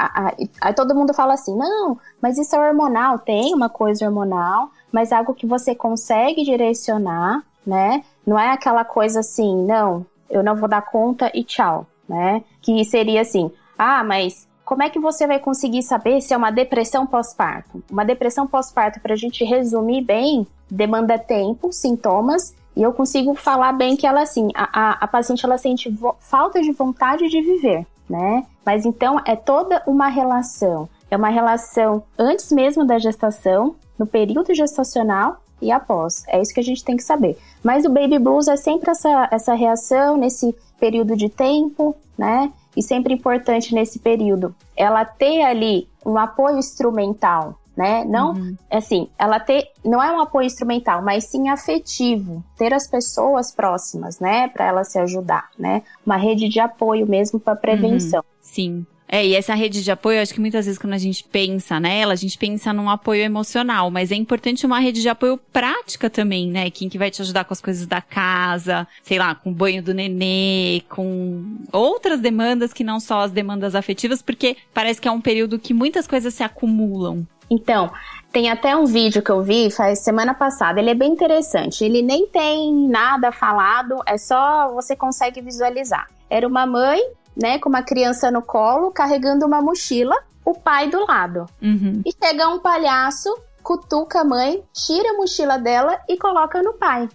Aí 0.62 0.74
todo 0.74 0.96
mundo 0.96 1.14
fala 1.14 1.34
assim: 1.34 1.56
não, 1.56 1.98
mas 2.22 2.38
isso 2.38 2.56
é 2.56 2.68
hormonal. 2.68 3.20
Tem 3.20 3.54
uma 3.54 3.70
coisa 3.70 4.06
hormonal, 4.06 4.72
mas 4.92 5.12
é 5.12 5.16
algo 5.16 5.34
que 5.34 5.48
você 5.48 5.74
consegue 5.74 6.44
direcionar, 6.44 7.44
né? 7.66 8.04
Não 8.26 8.38
é 8.38 8.52
aquela 8.52 8.84
coisa 8.84 9.22
assim, 9.22 9.66
não, 9.66 10.06
eu 10.30 10.44
não 10.44 10.56
vou 10.56 10.68
dar 10.68 10.82
conta 10.82 11.32
e 11.34 11.44
tchau 11.44 11.88
né? 12.08 12.44
Que 12.62 12.84
seria 12.86 13.22
assim: 13.22 13.52
ah, 13.78 14.04
mas 14.04 14.48
como 14.66 14.84
é 14.84 14.90
que 14.90 15.00
você 15.00 15.28
vai 15.28 15.40
conseguir 15.40 15.84
saber 15.84 16.22
se 16.22 16.34
é 16.34 16.38
uma 16.38 16.52
depressão 16.52 17.06
pós-parto? 17.06 17.84
Uma 17.90 18.06
depressão 18.06 18.48
pós-parto, 18.48 19.00
para 19.00 19.14
a 19.14 19.18
gente 19.18 19.44
resumir 19.44 20.04
bem, 20.04 20.48
demanda 20.70 21.18
tempo, 21.18 21.72
sintomas, 21.72 22.56
e 22.76 22.82
eu 22.82 22.94
consigo 22.94 23.36
falar 23.36 23.74
bem 23.74 23.96
que 23.96 24.08
ela, 24.08 24.22
assim, 24.22 24.50
a, 24.56 24.70
a, 24.74 24.92
a 25.02 25.08
paciente 25.08 25.46
ela 25.46 25.58
sente 25.58 25.94
falta 26.20 26.62
de 26.62 26.72
vontade 26.72 27.28
de 27.30 27.42
viver, 27.42 27.86
né? 28.10 28.46
Mas 28.66 28.86
então 28.86 29.20
é 29.26 29.36
toda 29.36 29.82
uma 29.86 30.08
relação. 30.08 30.88
É 31.10 31.18
uma 31.18 31.30
relação 31.30 32.04
antes 32.18 32.52
mesmo 32.52 32.86
da 32.86 32.98
gestação, 32.98 33.76
no 33.98 34.08
período 34.08 34.54
gestacional 34.54 35.38
e 35.62 35.72
após. 35.72 36.24
É 36.28 36.42
isso 36.42 36.54
que 36.54 36.60
a 36.60 36.64
gente 36.64 36.84
tem 36.84 36.98
que 36.98 37.04
saber. 37.04 37.38
Mas 37.64 37.86
o 37.86 37.90
baby 37.90 38.20
blues 38.20 38.48
é 38.48 38.56
sempre 38.56 38.92
essa, 38.92 39.30
essa 39.32 39.54
reação 39.54 40.18
nesse 40.18 40.56
período 40.80 41.16
de 41.16 41.30
tempo, 41.30 41.96
né? 42.18 42.52
E 42.76 42.82
sempre 42.82 43.14
importante 43.14 43.74
nesse 43.74 44.00
período 44.00 44.56
ela 44.76 45.06
ter 45.06 45.44
ali 45.44 45.88
um 46.06 46.18
apoio 46.18 46.58
instrumental, 46.58 47.56
né? 47.76 48.06
Não, 48.06 48.34
uhum. 48.34 48.56
assim, 48.70 49.10
ela 49.18 49.40
ter, 49.40 49.70
não 49.84 50.02
é 50.02 50.12
um 50.12 50.22
apoio 50.22 50.46
instrumental, 50.46 51.02
mas 51.02 51.26
sim 51.26 51.50
afetivo, 51.50 52.44
ter 52.58 52.74
as 52.74 52.88
pessoas 52.88 53.52
próximas, 53.52 54.20
né, 54.20 54.48
para 54.48 54.66
ela 54.66 54.84
se 54.84 55.00
ajudar, 55.00 55.50
né? 55.58 55.84
Uma 56.06 56.18
rede 56.18 56.48
de 56.48 56.60
apoio 56.60 57.08
mesmo 57.08 57.40
para 57.40 57.56
prevenção. 57.56 58.20
Uhum. 58.20 58.38
Sim. 58.42 58.86
É, 59.14 59.24
e 59.24 59.36
essa 59.36 59.54
rede 59.54 59.84
de 59.84 59.92
apoio, 59.92 60.20
acho 60.20 60.34
que 60.34 60.40
muitas 60.40 60.66
vezes 60.66 60.80
quando 60.80 60.94
a 60.94 60.98
gente 60.98 61.24
pensa 61.24 61.80
nela, 61.80 62.14
a 62.14 62.16
gente 62.16 62.36
pensa 62.36 62.74
num 62.74 62.90
apoio 62.90 63.22
emocional, 63.22 63.92
mas 63.92 64.12
é 64.12 64.16
importante 64.16 64.66
uma 64.66 64.80
rede 64.80 65.04
de 65.04 65.08
apoio 65.08 65.38
prática 65.38 66.10
também, 66.10 66.50
né? 66.50 66.72
Quem 66.72 66.90
que 66.90 66.98
vai 66.98 67.12
te 67.12 67.22
ajudar 67.22 67.44
com 67.44 67.54
as 67.54 67.62
coisas 67.62 67.86
da 67.86 68.02
casa, 68.02 68.88
sei 69.04 69.20
lá, 69.20 69.36
com 69.36 69.52
o 69.52 69.54
banho 69.54 69.84
do 69.84 69.94
nenê, 69.94 70.82
com 70.90 71.44
outras 71.72 72.20
demandas 72.20 72.74
que 72.74 72.84
não 72.84 73.00
só 73.00 73.22
as 73.22 73.32
demandas 73.32 73.76
afetivas, 73.76 74.20
porque 74.20 74.58
parece 74.74 75.00
que 75.00 75.08
é 75.08 75.12
um 75.12 75.22
período 75.22 75.60
que 75.60 75.76
muitas 75.76 76.08
coisas 76.08 76.34
se 76.34 76.42
acumulam. 76.42 77.24
Então, 77.50 77.92
tem 78.32 78.50
até 78.50 78.76
um 78.76 78.86
vídeo 78.86 79.22
que 79.22 79.30
eu 79.30 79.42
vi 79.42 79.70
faz 79.70 80.00
semana 80.00 80.34
passada, 80.34 80.80
ele 80.80 80.90
é 80.90 80.96
bem 80.96 81.12
interessante. 81.12 81.84
Ele 81.84 82.02
nem 82.02 82.28
tem 82.28 82.88
nada 82.88 83.32
falado, 83.32 84.02
é 84.06 84.18
só 84.18 84.74
você 84.74 84.96
consegue 84.96 85.42
visualizar. 85.42 86.08
Era 86.30 86.48
uma 86.48 86.66
mãe 86.66 87.00
né, 87.36 87.60
com 87.60 87.70
uma 87.70 87.84
criança 87.84 88.32
no 88.32 88.42
colo, 88.42 88.92
carregando 88.92 89.46
uma 89.46 89.62
mochila, 89.62 90.16
o 90.46 90.54
pai 90.54 90.90
do 90.90 91.06
lado. 91.06 91.46
Uhum. 91.62 92.02
E 92.06 92.12
chega 92.12 92.50
um 92.50 92.60
palhaço, 92.60 93.30
cutuca 93.62 94.22
a 94.22 94.24
mãe, 94.24 94.64
tira 94.74 95.12
a 95.12 95.14
mochila 95.14 95.58
dela 95.58 96.00
e 96.08 96.18
coloca 96.18 96.62
no 96.62 96.74
pai. 96.74 97.08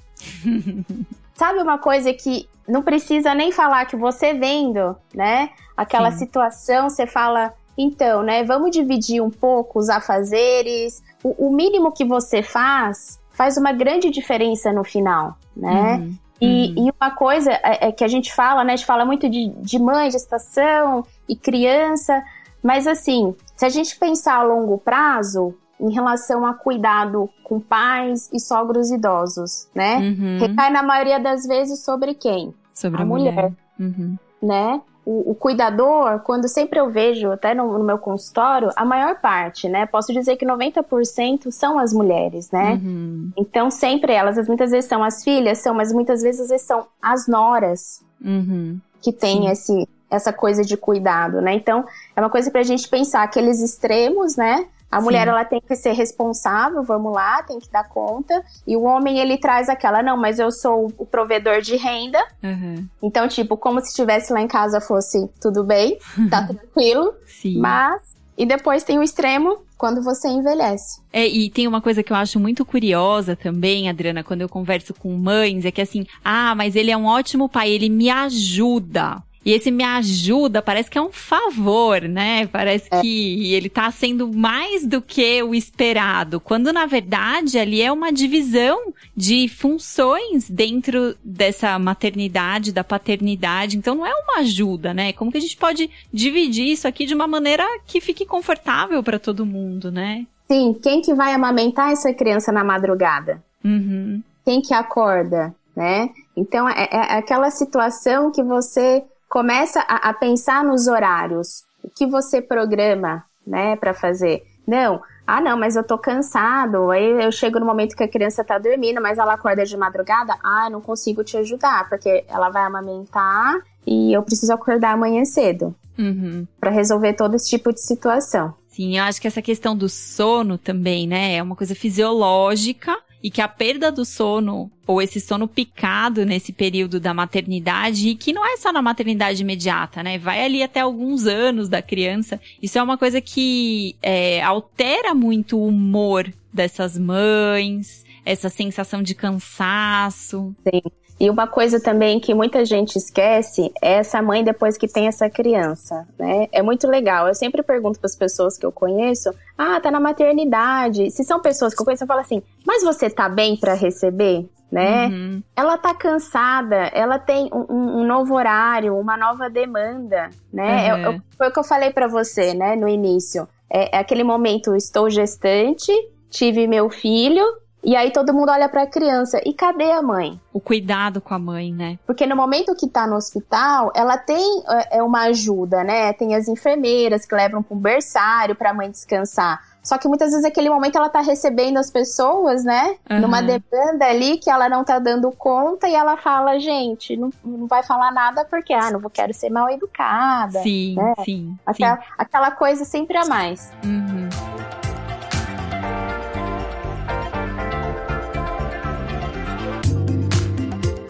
Sabe 1.34 1.60
uma 1.60 1.78
coisa 1.78 2.12
que 2.12 2.48
não 2.66 2.82
precisa 2.82 3.34
nem 3.34 3.52
falar 3.52 3.86
que 3.86 3.96
você 3.96 4.34
vendo, 4.34 4.96
né? 5.14 5.50
Aquela 5.76 6.10
Sim. 6.10 6.18
situação, 6.18 6.90
você 6.90 7.06
fala, 7.06 7.54
então, 7.78 8.24
né? 8.24 8.42
Vamos 8.42 8.72
dividir 8.72 9.22
um 9.22 9.30
pouco 9.30 9.78
os 9.78 9.88
afazeres. 9.88 11.00
O, 11.22 11.46
o, 11.46 11.54
mínimo 11.54 11.92
que 11.92 12.04
você 12.04 12.42
faz 12.42 13.20
faz 13.30 13.56
uma 13.56 13.72
grande 13.72 14.10
diferença 14.10 14.72
no 14.72 14.82
final, 14.82 15.38
né? 15.56 15.94
Uhum. 15.94 16.14
E, 16.40 16.46
uhum. 16.46 16.88
e, 16.88 16.92
uma 17.00 17.10
coisa 17.12 17.52
é, 17.52 17.88
é, 17.88 17.92
que 17.92 18.02
a 18.02 18.08
gente 18.08 18.34
fala, 18.34 18.64
né? 18.64 18.72
A 18.72 18.76
gente 18.76 18.86
fala 18.86 19.04
muito 19.04 19.30
de, 19.30 19.50
de 19.60 19.78
mãe, 19.78 20.10
gestação 20.10 21.06
e 21.28 21.36
criança, 21.36 22.20
mas 22.60 22.88
assim, 22.88 23.32
se 23.54 23.64
a 23.64 23.68
gente 23.68 23.96
pensar 23.96 24.34
a 24.34 24.42
longo 24.42 24.76
prazo, 24.78 25.54
em 25.80 25.92
relação 25.92 26.44
a 26.44 26.54
cuidado 26.54 27.30
com 27.44 27.60
pais 27.60 28.28
e 28.32 28.40
sogros 28.40 28.90
idosos, 28.90 29.68
né? 29.72 29.98
Uhum. 29.98 30.38
Recai 30.40 30.70
na 30.72 30.82
maioria 30.82 31.20
das 31.20 31.46
vezes 31.46 31.84
sobre 31.84 32.14
quem? 32.14 32.52
Sobre 32.74 33.00
a, 33.00 33.04
a 33.04 33.06
mulher. 33.06 33.32
mulher. 33.32 33.52
Uhum. 33.78 34.16
Né? 34.42 34.80
O, 35.08 35.30
o, 35.30 35.34
cuidador, 35.34 36.20
quando 36.20 36.46
sempre 36.46 36.78
eu 36.78 36.90
vejo, 36.90 37.30
até 37.32 37.54
no, 37.54 37.78
no, 37.78 37.82
meu 37.82 37.96
consultório, 37.96 38.68
a 38.76 38.84
maior 38.84 39.18
parte, 39.18 39.66
né? 39.66 39.86
Posso 39.86 40.12
dizer 40.12 40.36
que 40.36 40.44
90% 40.44 41.50
são 41.50 41.78
as 41.78 41.94
mulheres, 41.94 42.50
né? 42.50 42.72
Uhum. 42.74 43.32
Então, 43.34 43.70
sempre 43.70 44.12
elas, 44.12 44.46
muitas 44.46 44.70
vezes 44.70 44.86
são 44.86 45.02
as 45.02 45.24
filhas, 45.24 45.58
são, 45.58 45.74
mas 45.74 45.94
muitas 45.94 46.20
vezes 46.20 46.60
são 46.60 46.86
as 47.00 47.26
noras 47.26 48.04
uhum. 48.22 48.78
que 49.00 49.10
têm 49.10 49.46
esse, 49.46 49.88
essa 50.10 50.30
coisa 50.30 50.62
de 50.62 50.76
cuidado, 50.76 51.40
né? 51.40 51.54
Então, 51.54 51.86
é 52.14 52.20
uma 52.20 52.28
coisa 52.28 52.50
pra 52.50 52.62
gente 52.62 52.86
pensar 52.86 53.22
aqueles 53.22 53.62
extremos, 53.62 54.36
né? 54.36 54.66
A 54.90 54.98
Sim. 54.98 55.04
mulher 55.04 55.28
ela 55.28 55.44
tem 55.44 55.60
que 55.60 55.76
ser 55.76 55.92
responsável, 55.92 56.82
vamos 56.82 57.12
lá, 57.12 57.42
tem 57.42 57.58
que 57.58 57.70
dar 57.70 57.88
conta. 57.88 58.42
E 58.66 58.76
o 58.76 58.82
homem 58.82 59.18
ele 59.18 59.36
traz 59.36 59.68
aquela, 59.68 60.02
não, 60.02 60.16
mas 60.16 60.38
eu 60.38 60.50
sou 60.50 60.92
o 60.96 61.04
provedor 61.04 61.60
de 61.60 61.76
renda. 61.76 62.18
Uhum. 62.42 62.86
Então, 63.02 63.28
tipo, 63.28 63.56
como 63.56 63.80
se 63.80 63.88
estivesse 63.88 64.32
lá 64.32 64.40
em 64.40 64.48
casa 64.48 64.80
fosse 64.80 65.28
tudo 65.40 65.62
bem, 65.62 65.98
tá 66.30 66.46
tranquilo. 66.46 67.14
Sim. 67.26 67.58
Mas. 67.58 68.16
E 68.36 68.46
depois 68.46 68.84
tem 68.84 68.96
o 68.96 69.02
extremo 69.02 69.58
quando 69.76 70.00
você 70.00 70.28
envelhece. 70.28 71.00
É, 71.12 71.26
e 71.26 71.50
tem 71.50 71.66
uma 71.66 71.80
coisa 71.80 72.04
que 72.04 72.12
eu 72.12 72.16
acho 72.16 72.38
muito 72.38 72.64
curiosa 72.64 73.34
também, 73.34 73.88
Adriana, 73.88 74.22
quando 74.22 74.42
eu 74.42 74.48
converso 74.48 74.94
com 74.94 75.16
mães, 75.16 75.64
é 75.64 75.72
que 75.72 75.80
assim, 75.80 76.06
ah, 76.24 76.54
mas 76.54 76.76
ele 76.76 76.92
é 76.92 76.96
um 76.96 77.06
ótimo 77.06 77.48
pai, 77.48 77.70
ele 77.70 77.88
me 77.88 78.08
ajuda. 78.08 79.22
E 79.48 79.52
esse 79.52 79.70
me 79.70 79.82
ajuda 79.82 80.60
parece 80.60 80.90
que 80.90 80.98
é 80.98 81.00
um 81.00 81.10
favor, 81.10 82.02
né? 82.02 82.46
Parece 82.48 82.86
é. 82.90 83.00
que 83.00 83.54
ele 83.54 83.70
tá 83.70 83.90
sendo 83.90 84.30
mais 84.30 84.86
do 84.86 85.00
que 85.00 85.42
o 85.42 85.54
esperado, 85.54 86.38
quando 86.38 86.70
na 86.70 86.84
verdade 86.84 87.58
ali 87.58 87.80
é 87.80 87.90
uma 87.90 88.12
divisão 88.12 88.92
de 89.16 89.48
funções 89.48 90.50
dentro 90.50 91.16
dessa 91.24 91.78
maternidade, 91.78 92.72
da 92.72 92.84
paternidade. 92.84 93.78
Então 93.78 93.94
não 93.94 94.06
é 94.06 94.12
uma 94.12 94.40
ajuda, 94.40 94.92
né? 94.92 95.14
Como 95.14 95.32
que 95.32 95.38
a 95.38 95.40
gente 95.40 95.56
pode 95.56 95.88
dividir 96.12 96.66
isso 96.66 96.86
aqui 96.86 97.06
de 97.06 97.14
uma 97.14 97.26
maneira 97.26 97.64
que 97.86 98.02
fique 98.02 98.26
confortável 98.26 99.02
para 99.02 99.18
todo 99.18 99.46
mundo, 99.46 99.90
né? 99.90 100.26
Sim, 100.46 100.78
quem 100.82 101.00
que 101.00 101.14
vai 101.14 101.32
amamentar 101.32 101.90
essa 101.90 102.12
criança 102.12 102.52
na 102.52 102.62
madrugada? 102.62 103.42
Uhum. 103.64 104.22
Quem 104.44 104.60
que 104.60 104.74
acorda, 104.74 105.54
né? 105.74 106.10
Então 106.36 106.68
é, 106.68 106.86
é 106.92 107.16
aquela 107.16 107.50
situação 107.50 108.30
que 108.30 108.42
você 108.42 109.02
começa 109.28 109.80
a, 109.80 110.08
a 110.08 110.14
pensar 110.14 110.64
nos 110.64 110.86
horários. 110.86 111.64
O 111.82 111.88
que 111.88 112.06
você 112.06 112.40
programa, 112.40 113.24
né, 113.46 113.76
para 113.76 113.94
fazer? 113.94 114.42
Não, 114.66 115.00
ah, 115.26 115.40
não, 115.40 115.58
mas 115.58 115.76
eu 115.76 115.84
tô 115.84 115.98
cansado. 115.98 116.90
Aí 116.90 117.22
eu 117.22 117.30
chego 117.30 117.60
no 117.60 117.66
momento 117.66 117.94
que 117.94 118.02
a 118.02 118.08
criança 118.08 118.42
tá 118.42 118.58
dormindo, 118.58 119.00
mas 119.00 119.18
ela 119.18 119.34
acorda 119.34 119.64
de 119.64 119.76
madrugada. 119.76 120.34
Ah, 120.42 120.70
não 120.70 120.80
consigo 120.80 121.22
te 121.22 121.36
ajudar, 121.36 121.88
porque 121.88 122.24
ela 122.28 122.48
vai 122.48 122.62
amamentar 122.62 123.60
e 123.86 124.12
eu 124.12 124.22
preciso 124.22 124.52
acordar 124.52 124.92
amanhã 124.92 125.24
cedo. 125.24 125.74
Uhum. 125.98 126.46
para 126.60 126.70
resolver 126.70 127.14
todo 127.14 127.34
esse 127.34 127.50
tipo 127.50 127.72
de 127.72 127.80
situação. 127.80 128.54
Sim, 128.68 128.96
eu 128.96 129.02
acho 129.02 129.20
que 129.20 129.26
essa 129.26 129.42
questão 129.42 129.76
do 129.76 129.88
sono 129.88 130.56
também, 130.56 131.08
né, 131.08 131.34
é 131.34 131.42
uma 131.42 131.56
coisa 131.56 131.74
fisiológica 131.74 132.96
e 133.22 133.30
que 133.30 133.40
a 133.40 133.48
perda 133.48 133.90
do 133.90 134.04
sono 134.04 134.70
ou 134.86 135.02
esse 135.02 135.20
sono 135.20 135.46
picado 135.46 136.24
nesse 136.24 136.52
período 136.52 137.00
da 137.00 137.12
maternidade 137.12 138.08
e 138.08 138.14
que 138.14 138.32
não 138.32 138.46
é 138.46 138.56
só 138.56 138.72
na 138.72 138.80
maternidade 138.80 139.42
imediata, 139.42 140.02
né? 140.02 140.18
Vai 140.18 140.44
ali 140.44 140.62
até 140.62 140.80
alguns 140.80 141.26
anos 141.26 141.68
da 141.68 141.82
criança. 141.82 142.40
Isso 142.62 142.78
é 142.78 142.82
uma 142.82 142.96
coisa 142.96 143.20
que 143.20 143.96
é, 144.02 144.42
altera 144.42 145.14
muito 145.14 145.58
o 145.58 145.66
humor 145.66 146.32
dessas 146.52 146.96
mães, 146.96 148.04
essa 148.24 148.48
sensação 148.48 149.02
de 149.02 149.14
cansaço. 149.14 150.54
Sim. 150.64 150.82
E 151.20 151.28
uma 151.28 151.46
coisa 151.46 151.80
também 151.80 152.20
que 152.20 152.32
muita 152.32 152.64
gente 152.64 152.96
esquece 152.96 153.72
é 153.82 153.94
essa 153.94 154.22
mãe 154.22 154.44
depois 154.44 154.78
que 154.78 154.86
tem 154.86 155.08
essa 155.08 155.28
criança, 155.28 156.06
né? 156.18 156.46
É 156.52 156.62
muito 156.62 156.86
legal. 156.86 157.26
Eu 157.26 157.34
sempre 157.34 157.62
pergunto 157.62 157.98
para 157.98 158.06
as 158.06 158.14
pessoas 158.14 158.56
que 158.56 158.64
eu 158.64 158.70
conheço: 158.70 159.30
"Ah, 159.56 159.80
tá 159.80 159.90
na 159.90 159.98
maternidade". 159.98 161.10
Se 161.10 161.24
são 161.24 161.40
pessoas 161.40 161.74
que 161.74 161.80
eu 161.80 161.84
conheço, 161.84 162.04
eu 162.04 162.08
falo 162.08 162.20
assim: 162.20 162.42
"Mas 162.64 162.84
você 162.84 163.10
tá 163.10 163.28
bem 163.28 163.56
para 163.56 163.74
receber?" 163.74 164.48
Né? 164.70 165.06
Uhum. 165.06 165.42
Ela 165.56 165.78
tá 165.78 165.94
cansada, 165.94 166.76
ela 166.92 167.18
tem 167.18 167.48
um, 167.50 168.00
um, 168.00 168.06
novo 168.06 168.34
horário, 168.34 168.98
uma 168.98 169.16
nova 169.16 169.48
demanda, 169.48 170.28
né? 170.52 170.92
Uhum. 170.92 171.06
É, 171.06 171.14
é, 171.14 171.20
foi 171.38 171.48
o 171.48 171.50
que 171.50 171.58
eu 171.58 171.64
falei 171.64 171.90
para 171.90 172.06
você, 172.06 172.52
né, 172.52 172.76
no 172.76 172.86
início. 172.86 173.48
É, 173.70 173.96
é 173.96 173.98
aquele 173.98 174.22
momento, 174.22 174.76
estou 174.76 175.08
gestante, 175.08 175.90
tive 176.28 176.66
meu 176.66 176.90
filho, 176.90 177.42
e 177.88 177.96
aí 177.96 178.10
todo 178.10 178.34
mundo 178.34 178.52
olha 178.52 178.68
para 178.68 178.82
a 178.82 178.86
criança 178.86 179.40
e 179.46 179.54
cadê 179.54 179.90
a 179.92 180.02
mãe? 180.02 180.38
O 180.52 180.60
cuidado 180.60 181.22
com 181.22 181.32
a 181.32 181.38
mãe, 181.38 181.72
né? 181.72 181.98
Porque 182.06 182.26
no 182.26 182.36
momento 182.36 182.74
que 182.74 182.86
tá 182.86 183.06
no 183.06 183.16
hospital, 183.16 183.90
ela 183.96 184.18
tem 184.18 184.62
é, 184.68 184.98
é 184.98 185.02
uma 185.02 185.22
ajuda, 185.22 185.82
né? 185.82 186.12
Tem 186.12 186.34
as 186.34 186.48
enfermeiras 186.48 187.24
que 187.24 187.34
levam 187.34 187.62
para 187.62 187.74
um 187.74 187.80
berçário 187.80 188.54
para 188.54 188.72
a 188.72 188.74
mãe 188.74 188.90
descansar. 188.90 189.62
Só 189.82 189.96
que 189.96 190.06
muitas 190.06 190.28
vezes 190.32 190.42
naquele 190.42 190.68
momento 190.68 190.98
ela 190.98 191.08
tá 191.08 191.22
recebendo 191.22 191.78
as 191.78 191.90
pessoas, 191.90 192.62
né? 192.62 192.94
Uhum. 193.10 193.20
Numa 193.20 193.40
demanda 193.40 194.04
ali 194.04 194.36
que 194.36 194.50
ela 194.50 194.68
não 194.68 194.84
tá 194.84 194.98
dando 194.98 195.30
conta 195.30 195.88
e 195.88 195.94
ela 195.94 196.18
fala, 196.18 196.58
gente, 196.58 197.16
não, 197.16 197.30
não 197.42 197.66
vai 197.66 197.82
falar 197.82 198.12
nada 198.12 198.44
porque, 198.44 198.74
ah, 198.74 198.90
não 198.90 199.00
quero 199.08 199.32
ser 199.32 199.48
mal 199.48 199.70
educada. 199.70 200.60
Sim, 200.62 200.94
né? 200.94 201.14
sim, 201.24 201.56
aquela, 201.64 201.96
sim. 201.96 202.02
Aquela 202.18 202.50
coisa 202.50 202.84
sempre 202.84 203.16
a 203.16 203.24
mais. 203.24 203.72
Uhum. 203.82 204.57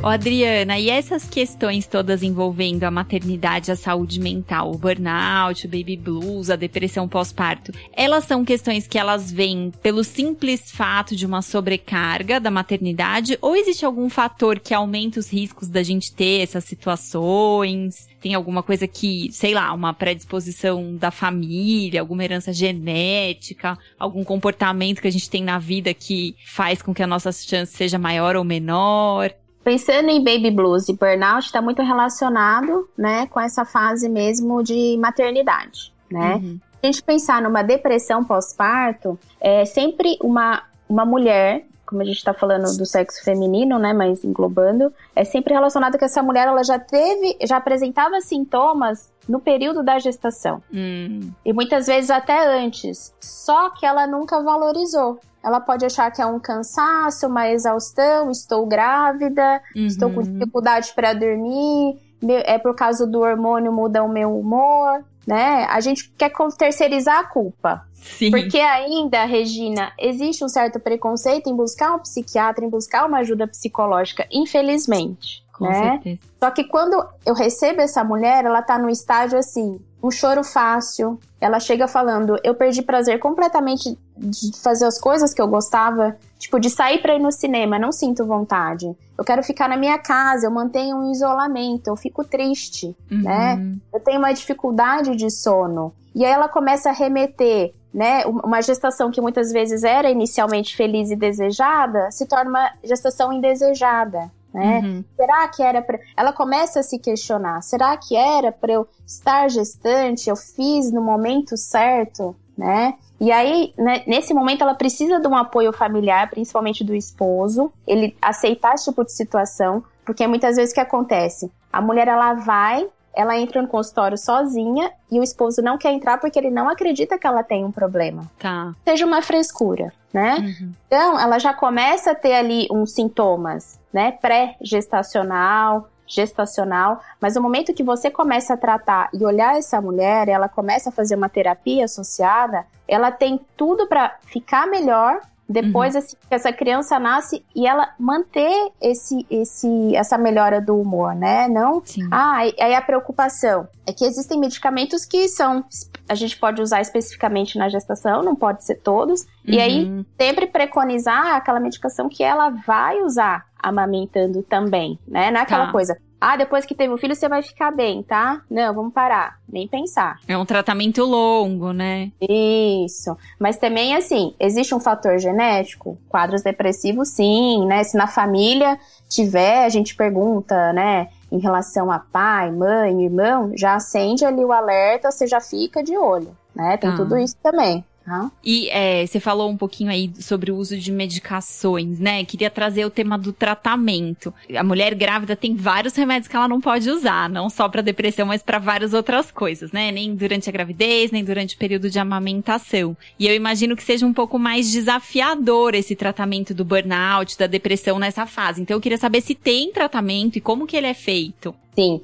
Ô, 0.00 0.07
Adriana, 0.07 0.78
e 0.78 0.88
essas 0.88 1.28
questões 1.28 1.85
todas 1.85 2.23
envolvendo 2.23 2.85
a 2.85 2.90
maternidade, 2.90 3.73
a 3.73 3.76
saúde 3.76 4.21
mental, 4.21 4.71
o 4.71 4.78
burnout, 4.78 5.67
o 5.67 5.69
baby 5.69 5.97
blues, 5.97 6.50
a 6.50 6.57
depressão 6.57 7.09
pós-parto, 7.09 7.73
elas 7.93 8.25
são 8.25 8.45
questões 8.45 8.87
que 8.87 8.97
elas 8.97 9.33
vêm 9.33 9.73
pelo 9.83 10.05
simples 10.05 10.71
fato 10.71 11.17
de 11.17 11.26
uma 11.26 11.43
sobrecarga 11.43 12.38
da 12.38 12.49
maternidade 12.49 13.37
ou 13.43 13.57
existe 13.57 13.85
algum 13.85 14.09
fator 14.09 14.61
que 14.61 14.73
aumenta 14.73 15.19
os 15.19 15.33
riscos 15.33 15.69
da 15.69 15.83
gente 15.83 16.12
ter 16.12 16.43
essas 16.43 16.62
situações? 16.62 18.07
Tem 18.21 18.35
alguma 18.35 18.62
coisa 18.62 18.87
que, 18.87 19.33
sei 19.33 19.52
lá, 19.52 19.73
uma 19.73 19.93
predisposição 19.93 20.95
da 20.95 21.11
família, 21.11 22.00
alguma 22.00 22.23
herança 22.23 22.52
genética, 22.52 23.76
algum 23.99 24.23
comportamento 24.23 25.02
que 25.02 25.09
a 25.09 25.12
gente 25.12 25.28
tem 25.28 25.43
na 25.43 25.59
vida 25.59 25.93
que 25.93 26.37
faz 26.47 26.81
com 26.81 26.95
que 26.95 27.02
a 27.02 27.07
nossa 27.07 27.33
chance 27.33 27.76
seja 27.76 27.99
maior 27.99 28.37
ou 28.37 28.45
menor? 28.45 29.35
Pensando 29.69 30.09
em 30.09 30.25
baby 30.25 30.51
blues 30.51 30.89
e 30.89 30.95
burnout, 30.95 31.45
está 31.45 31.61
muito 31.61 31.83
relacionado, 31.83 32.89
né, 32.97 33.27
com 33.27 33.39
essa 33.39 33.67
fase 33.67 34.09
mesmo 34.09 34.63
de 34.63 34.97
maternidade, 34.97 35.93
né? 36.11 36.37
Uhum. 36.37 36.59
Se 36.73 36.79
a 36.83 36.87
gente 36.87 37.03
pensar 37.03 37.43
numa 37.43 37.61
depressão 37.61 38.25
pós-parto, 38.25 39.19
é 39.39 39.67
sempre 39.67 40.17
uma, 40.23 40.63
uma 40.89 41.05
mulher, 41.05 41.67
como 41.88 42.02
a 42.02 42.04
gente 42.04 42.18
está 42.18 42.35
falando 42.35 42.64
do 42.76 42.85
sexo 42.85 43.25
feminino, 43.25 43.78
né, 43.78 43.95
mas 43.95 44.23
englobando, 44.23 44.92
é 45.16 45.25
sempre 45.25 45.54
relacionado 45.54 45.97
que 45.97 46.04
essa 46.04 46.23
mulher 46.23 46.47
ela 46.47 46.62
já 46.62 46.78
teve, 46.78 47.37
já 47.42 47.57
apresentava 47.57 48.21
sintomas 48.21 49.11
no 49.26 49.40
período 49.40 49.83
da 49.83 49.99
gestação. 49.99 50.62
Hum. 50.73 51.30
E 51.45 51.52
muitas 51.52 51.87
vezes 51.87 52.11
até 52.11 52.62
antes. 52.62 53.14
Só 53.21 53.71
que 53.71 53.87
ela 53.87 54.07
nunca 54.07 54.42
valorizou. 54.42 55.18
Ela 55.42 55.61
pode 55.61 55.87
achar 55.87 56.11
que 56.11 56.21
é 56.21 56.26
um 56.26 56.38
cansaço, 56.38 57.26
uma 57.26 57.49
exaustão, 57.49 58.30
estou 58.30 58.66
grávida, 58.66 59.62
uhum. 59.75 59.87
estou 59.87 60.11
com 60.11 60.23
dificuldade 60.23 60.92
para 60.95 61.14
dormir, 61.14 61.97
é 62.45 62.59
por 62.59 62.75
causa 62.75 63.07
do 63.07 63.21
hormônio 63.21 63.73
muda 63.73 64.02
o 64.02 64.09
meu 64.09 64.37
humor, 64.37 65.04
né? 65.27 65.67
A 65.69 65.81
gente 65.81 66.11
quer 66.17 66.33
terceirizar 66.57 67.19
a 67.19 67.25
culpa. 67.25 67.87
Sim. 67.95 68.31
Porque 68.31 68.59
ainda, 68.59 69.25
Regina, 69.25 69.93
existe 69.99 70.45
um 70.45 70.49
certo 70.49 70.79
preconceito 70.79 71.49
em 71.49 71.57
buscar 71.57 71.95
um 71.95 71.99
psiquiatra, 71.99 72.65
em 72.65 72.69
buscar 72.71 73.07
uma 73.07 73.19
ajuda 73.19 73.47
psicológica, 73.47 74.27
infelizmente. 74.31 75.45
Com 75.53 75.67
né? 75.67 75.93
certeza. 75.93 76.21
Só 76.39 76.51
que 76.51 76.65
quando 76.65 77.05
eu 77.27 77.35
recebo 77.35 77.81
essa 77.81 78.05
mulher, 78.05 78.45
ela 78.45 78.63
tá 78.63 78.79
no 78.79 78.89
estágio 78.89 79.39
assim, 79.39 79.81
um 80.02 80.11
choro 80.11 80.45
fácil. 80.45 81.19
Ela 81.40 81.61
chega 81.61 81.88
falando: 81.88 82.37
Eu 82.43 82.55
perdi 82.55 82.83
prazer 82.83 83.19
completamente 83.19 83.99
de 84.17 84.59
fazer 84.61 84.87
as 84.87 85.00
coisas 85.00 85.33
que 85.33 85.40
eu 85.40 85.49
gostava, 85.49 86.17
tipo, 86.38 86.59
de 86.59 86.71
sair 86.71 87.00
para 87.00 87.14
ir 87.14 87.21
no 87.21 87.31
cinema, 87.31 87.78
não 87.78 87.93
sinto 87.93 88.26
vontade. 88.26 88.90
Eu 89.17 89.25
quero 89.25 89.43
ficar 89.43 89.69
na 89.69 89.76
minha 89.76 89.99
casa, 89.99 90.47
eu 90.47 90.50
mantenho 90.50 90.97
um 90.97 91.11
isolamento, 91.11 91.88
eu 91.88 91.97
fico 91.97 92.25
triste, 92.25 92.97
uhum. 93.11 93.23
né? 93.23 93.76
Eu 93.93 94.00
tenho 94.00 94.19
uma 94.19 94.33
dificuldade 94.33 95.14
de 95.17 95.31
sono. 95.31 95.93
E 96.14 96.25
aí 96.25 96.33
ela 96.33 96.49
começa 96.49 96.90
a 96.90 96.93
remeter, 96.93 97.73
né? 97.93 98.25
Uma 98.26 98.61
gestação 98.61 99.11
que 99.11 99.21
muitas 99.21 99.52
vezes 99.52 99.85
era 99.85 100.11
inicialmente 100.11 100.76
feliz 100.76 101.11
e 101.11 101.17
desejada, 101.17 102.11
se 102.11 102.26
torna 102.26 102.50
uma 102.50 102.73
gestação 102.83 103.33
indesejada 103.33 104.31
né? 104.52 104.81
Uhum. 104.81 105.05
Será 105.17 105.49
que 105.49 105.62
era 105.62 105.83
para 105.83 105.99
Ela 106.17 106.33
começa 106.33 106.81
a 106.81 106.83
se 106.83 106.99
questionar: 106.99 107.62
será 107.62 107.97
que 107.97 108.17
era 108.17 108.50
para 108.50 108.73
eu 108.73 108.88
estar 109.07 109.49
gestante? 109.49 110.31
Eu 110.31 110.37
fiz 110.37 110.90
no 110.93 111.02
momento 111.02 111.57
certo, 111.57 112.35
né? 112.57 112.95
E 113.21 113.33
aí, 113.33 113.75
né, 113.76 114.02
nesse 114.07 114.33
momento, 114.33 114.62
ela 114.62 114.75
precisa 114.75 115.19
de 115.19 115.26
um 115.26 115.37
apoio 115.37 115.73
familiar, 115.73 116.31
principalmente 116.31 116.85
do 116.85 116.95
esposo, 116.95 117.73
ele 117.87 118.17
aceitar 118.23 118.75
esse 118.75 118.85
tipo 118.85 119.05
de 119.05 119.12
situação, 119.12 119.83
porque 120.05 120.26
muitas 120.26 120.57
vezes 120.57 120.71
o 120.71 120.75
que 120.75 120.81
acontece? 120.81 121.50
A 121.73 121.81
mulher 121.81 122.07
ela 122.07 122.35
vai 122.35 122.88
ela 123.19 123.37
entra 123.37 123.61
no 123.61 123.67
consultório 123.67 124.17
sozinha 124.17 124.93
e 125.11 125.19
o 125.19 125.25
esposo 125.25 125.61
não 125.61 125.77
quer 125.77 125.93
entrar 125.93 126.19
porque 126.19 126.39
ele 126.39 126.53
não 126.53 126.69
acredita 126.69 127.19
que 127.19 127.27
ela 127.27 127.43
tem 127.43 127.65
um 127.65 127.73
problema. 127.73 128.31
Tá. 128.39 128.73
Seja 128.85 129.05
uma 129.05 129.21
frescura, 129.21 129.93
né? 130.13 130.37
Uhum. 130.39 130.73
Então, 130.87 131.19
ela 131.19 131.37
já 131.41 131.53
começa 131.53 132.13
a 132.13 132.15
ter 132.15 132.35
ali 132.35 132.69
uns 132.71 132.93
sintomas, 132.93 133.81
né? 133.93 134.13
Pré-gestacional, 134.13 135.89
gestacional, 136.07 137.03
mas 137.21 137.35
no 137.35 137.43
momento 137.43 137.75
que 137.75 137.83
você 137.83 138.09
começa 138.09 138.55
a 138.55 138.57
tratar 138.57 139.11
e 139.13 139.25
olhar 139.25 139.59
essa 139.59 139.81
mulher, 139.81 140.29
ela 140.29 140.49
começa 140.49 140.91
a 140.91 140.93
fazer 140.93 141.17
uma 141.17 141.29
terapia 141.29 141.87
associada, 141.87 142.65
ela 142.87 143.11
tem 143.11 143.41
tudo 143.57 143.89
para 143.89 144.15
ficar 144.27 144.69
melhor 144.69 145.21
depois 145.49 145.95
uhum. 145.95 146.00
assim, 146.00 146.17
essa 146.31 146.52
criança 146.52 146.99
nasce 146.99 147.43
e 147.57 147.67
ela 147.67 147.95
manter 147.99 148.71
esse, 148.81 149.26
esse, 149.31 149.97
essa 149.97 150.19
melhora 150.19 150.61
do 150.61 150.78
humor, 150.78 151.14
né? 151.14 151.49
Não. 151.49 151.81
Sim. 151.85 152.07
Ah, 152.11 152.38
aí 152.38 152.75
a 152.75 152.83
preocupação 152.83 153.66
é 153.87 153.92
que 153.92 154.05
existem 154.05 154.38
medicamentos 154.38 155.07
que 155.07 155.27
são 155.29 155.64
a 156.07 156.14
gente 156.14 156.38
pode 156.38 156.61
usar 156.61 156.81
especificamente 156.81 157.59
na 157.59 157.68
gestação, 157.68 158.23
não 158.23 158.37
pode 158.37 158.64
ser 158.64 158.77
todos. 158.77 159.23
Uhum. 159.23 159.29
E 159.46 159.61
aí 159.61 159.85
uhum. 159.85 160.05
sempre 160.20 160.46
preconizar 160.46 161.37
aquela 161.37 161.61
medicação 161.61 162.09
que 162.09 162.23
ela 162.23 162.51
vai 162.51 163.01
usar 163.03 163.46
amamentando 163.59 164.42
também, 164.42 164.99
né? 165.07 165.31
Não 165.31 165.40
é 165.40 165.42
aquela 165.42 165.66
tá. 165.66 165.73
coisa. 165.73 165.99
Ah, 166.20 166.37
depois 166.37 166.64
que 166.64 166.74
teve 166.74 166.92
o 166.92 166.98
filho 166.98 167.14
você 167.14 167.28
vai 167.28 167.42
ficar 167.42 167.70
bem, 167.70 168.02
tá? 168.02 168.42
Não, 168.50 168.74
vamos 168.74 168.92
parar, 168.92 169.38
nem 169.48 169.68
pensar. 169.68 170.18
É 170.26 170.37
um 170.37 170.44
tratamento 170.44 171.04
longo, 171.04 171.72
né? 171.72 172.11
Isso. 172.20 173.16
Mas 173.38 173.57
também, 173.57 173.94
assim, 173.94 174.35
existe 174.40 174.74
um 174.74 174.81
fator 174.81 175.18
genético? 175.18 175.98
Quadros 176.09 176.42
depressivos, 176.42 177.11
sim, 177.11 177.64
né? 177.66 177.85
Se 177.85 177.96
na 177.96 178.09
família 178.09 178.78
tiver, 179.09 179.64
a 179.64 179.68
gente 179.68 179.94
pergunta, 179.94 180.72
né? 180.72 181.09
Em 181.31 181.38
relação 181.38 181.90
a 181.90 181.98
pai, 181.98 182.50
mãe, 182.50 183.04
irmão, 183.04 183.52
já 183.54 183.74
acende 183.74 184.24
ali 184.24 184.44
o 184.44 184.52
alerta, 184.52 185.11
você 185.11 185.26
já 185.26 185.40
fica 185.40 185.83
de 185.83 185.96
olho, 185.96 186.37
né? 186.54 186.76
Tem 186.76 186.90
tá. 186.90 186.96
tudo 186.96 187.16
isso 187.16 187.37
também. 187.42 187.85
Uhum. 188.09 188.31
E 188.42 188.68
é, 188.71 189.07
você 189.07 189.21
falou 189.21 189.51
um 189.51 189.57
pouquinho 189.57 189.90
aí 189.90 190.11
sobre 190.18 190.51
o 190.51 190.57
uso 190.57 190.77
de 190.79 190.90
medicações, 190.90 191.99
né? 191.99 192.25
Queria 192.25 192.51
trazer 192.51 192.85
o 192.85 192.90
tema 192.90 193.18
do 193.18 193.33
tratamento. 193.33 194.33
A 194.57 194.64
mulher 194.64 194.94
grávida 194.94 195.37
tem 195.37 195.55
vários 195.55 195.94
remédios 195.94 196.29
que 196.29 196.35
ela 196.35 196.49
não 196.49 196.61
pode 196.61 196.90
usar, 196.90 197.29
não 197.29 197.51
só 197.51 197.68
para 197.68 197.83
depressão, 197.83 198.27
mas 198.27 198.42
para 198.42 198.59
várias 198.59 198.94
outras 198.94 199.31
coisas, 199.31 199.73
né? 199.73 199.92
Nem 199.92 200.14
durante 200.14 200.49
a 200.49 200.53
gravidez, 200.53 201.11
nem 201.11 201.23
durante 201.23 201.55
o 201.55 201.59
período 201.59 201.90
de 201.90 201.99
amamentação. 201.99 202.97
E 203.18 203.27
eu 203.27 203.35
imagino 203.35 203.77
que 203.77 203.83
seja 203.83 204.07
um 204.07 204.12
pouco 204.12 204.38
mais 204.38 204.71
desafiador 204.71 205.75
esse 205.75 205.94
tratamento 205.94 206.55
do 206.55 206.64
burnout, 206.64 207.37
da 207.38 207.47
depressão 207.47 207.99
nessa 207.99 208.25
fase. 208.25 208.62
Então 208.62 208.77
eu 208.77 208.81
queria 208.81 208.99
saber 208.99 209.21
se 209.21 209.35
tem 209.35 209.71
tratamento 209.73 210.37
e 210.37 210.40
como 210.40 210.66
que 210.66 210.77
ele 210.77 210.87
é 210.87 210.94
feito. 210.94 211.55
Sim. 211.75 212.01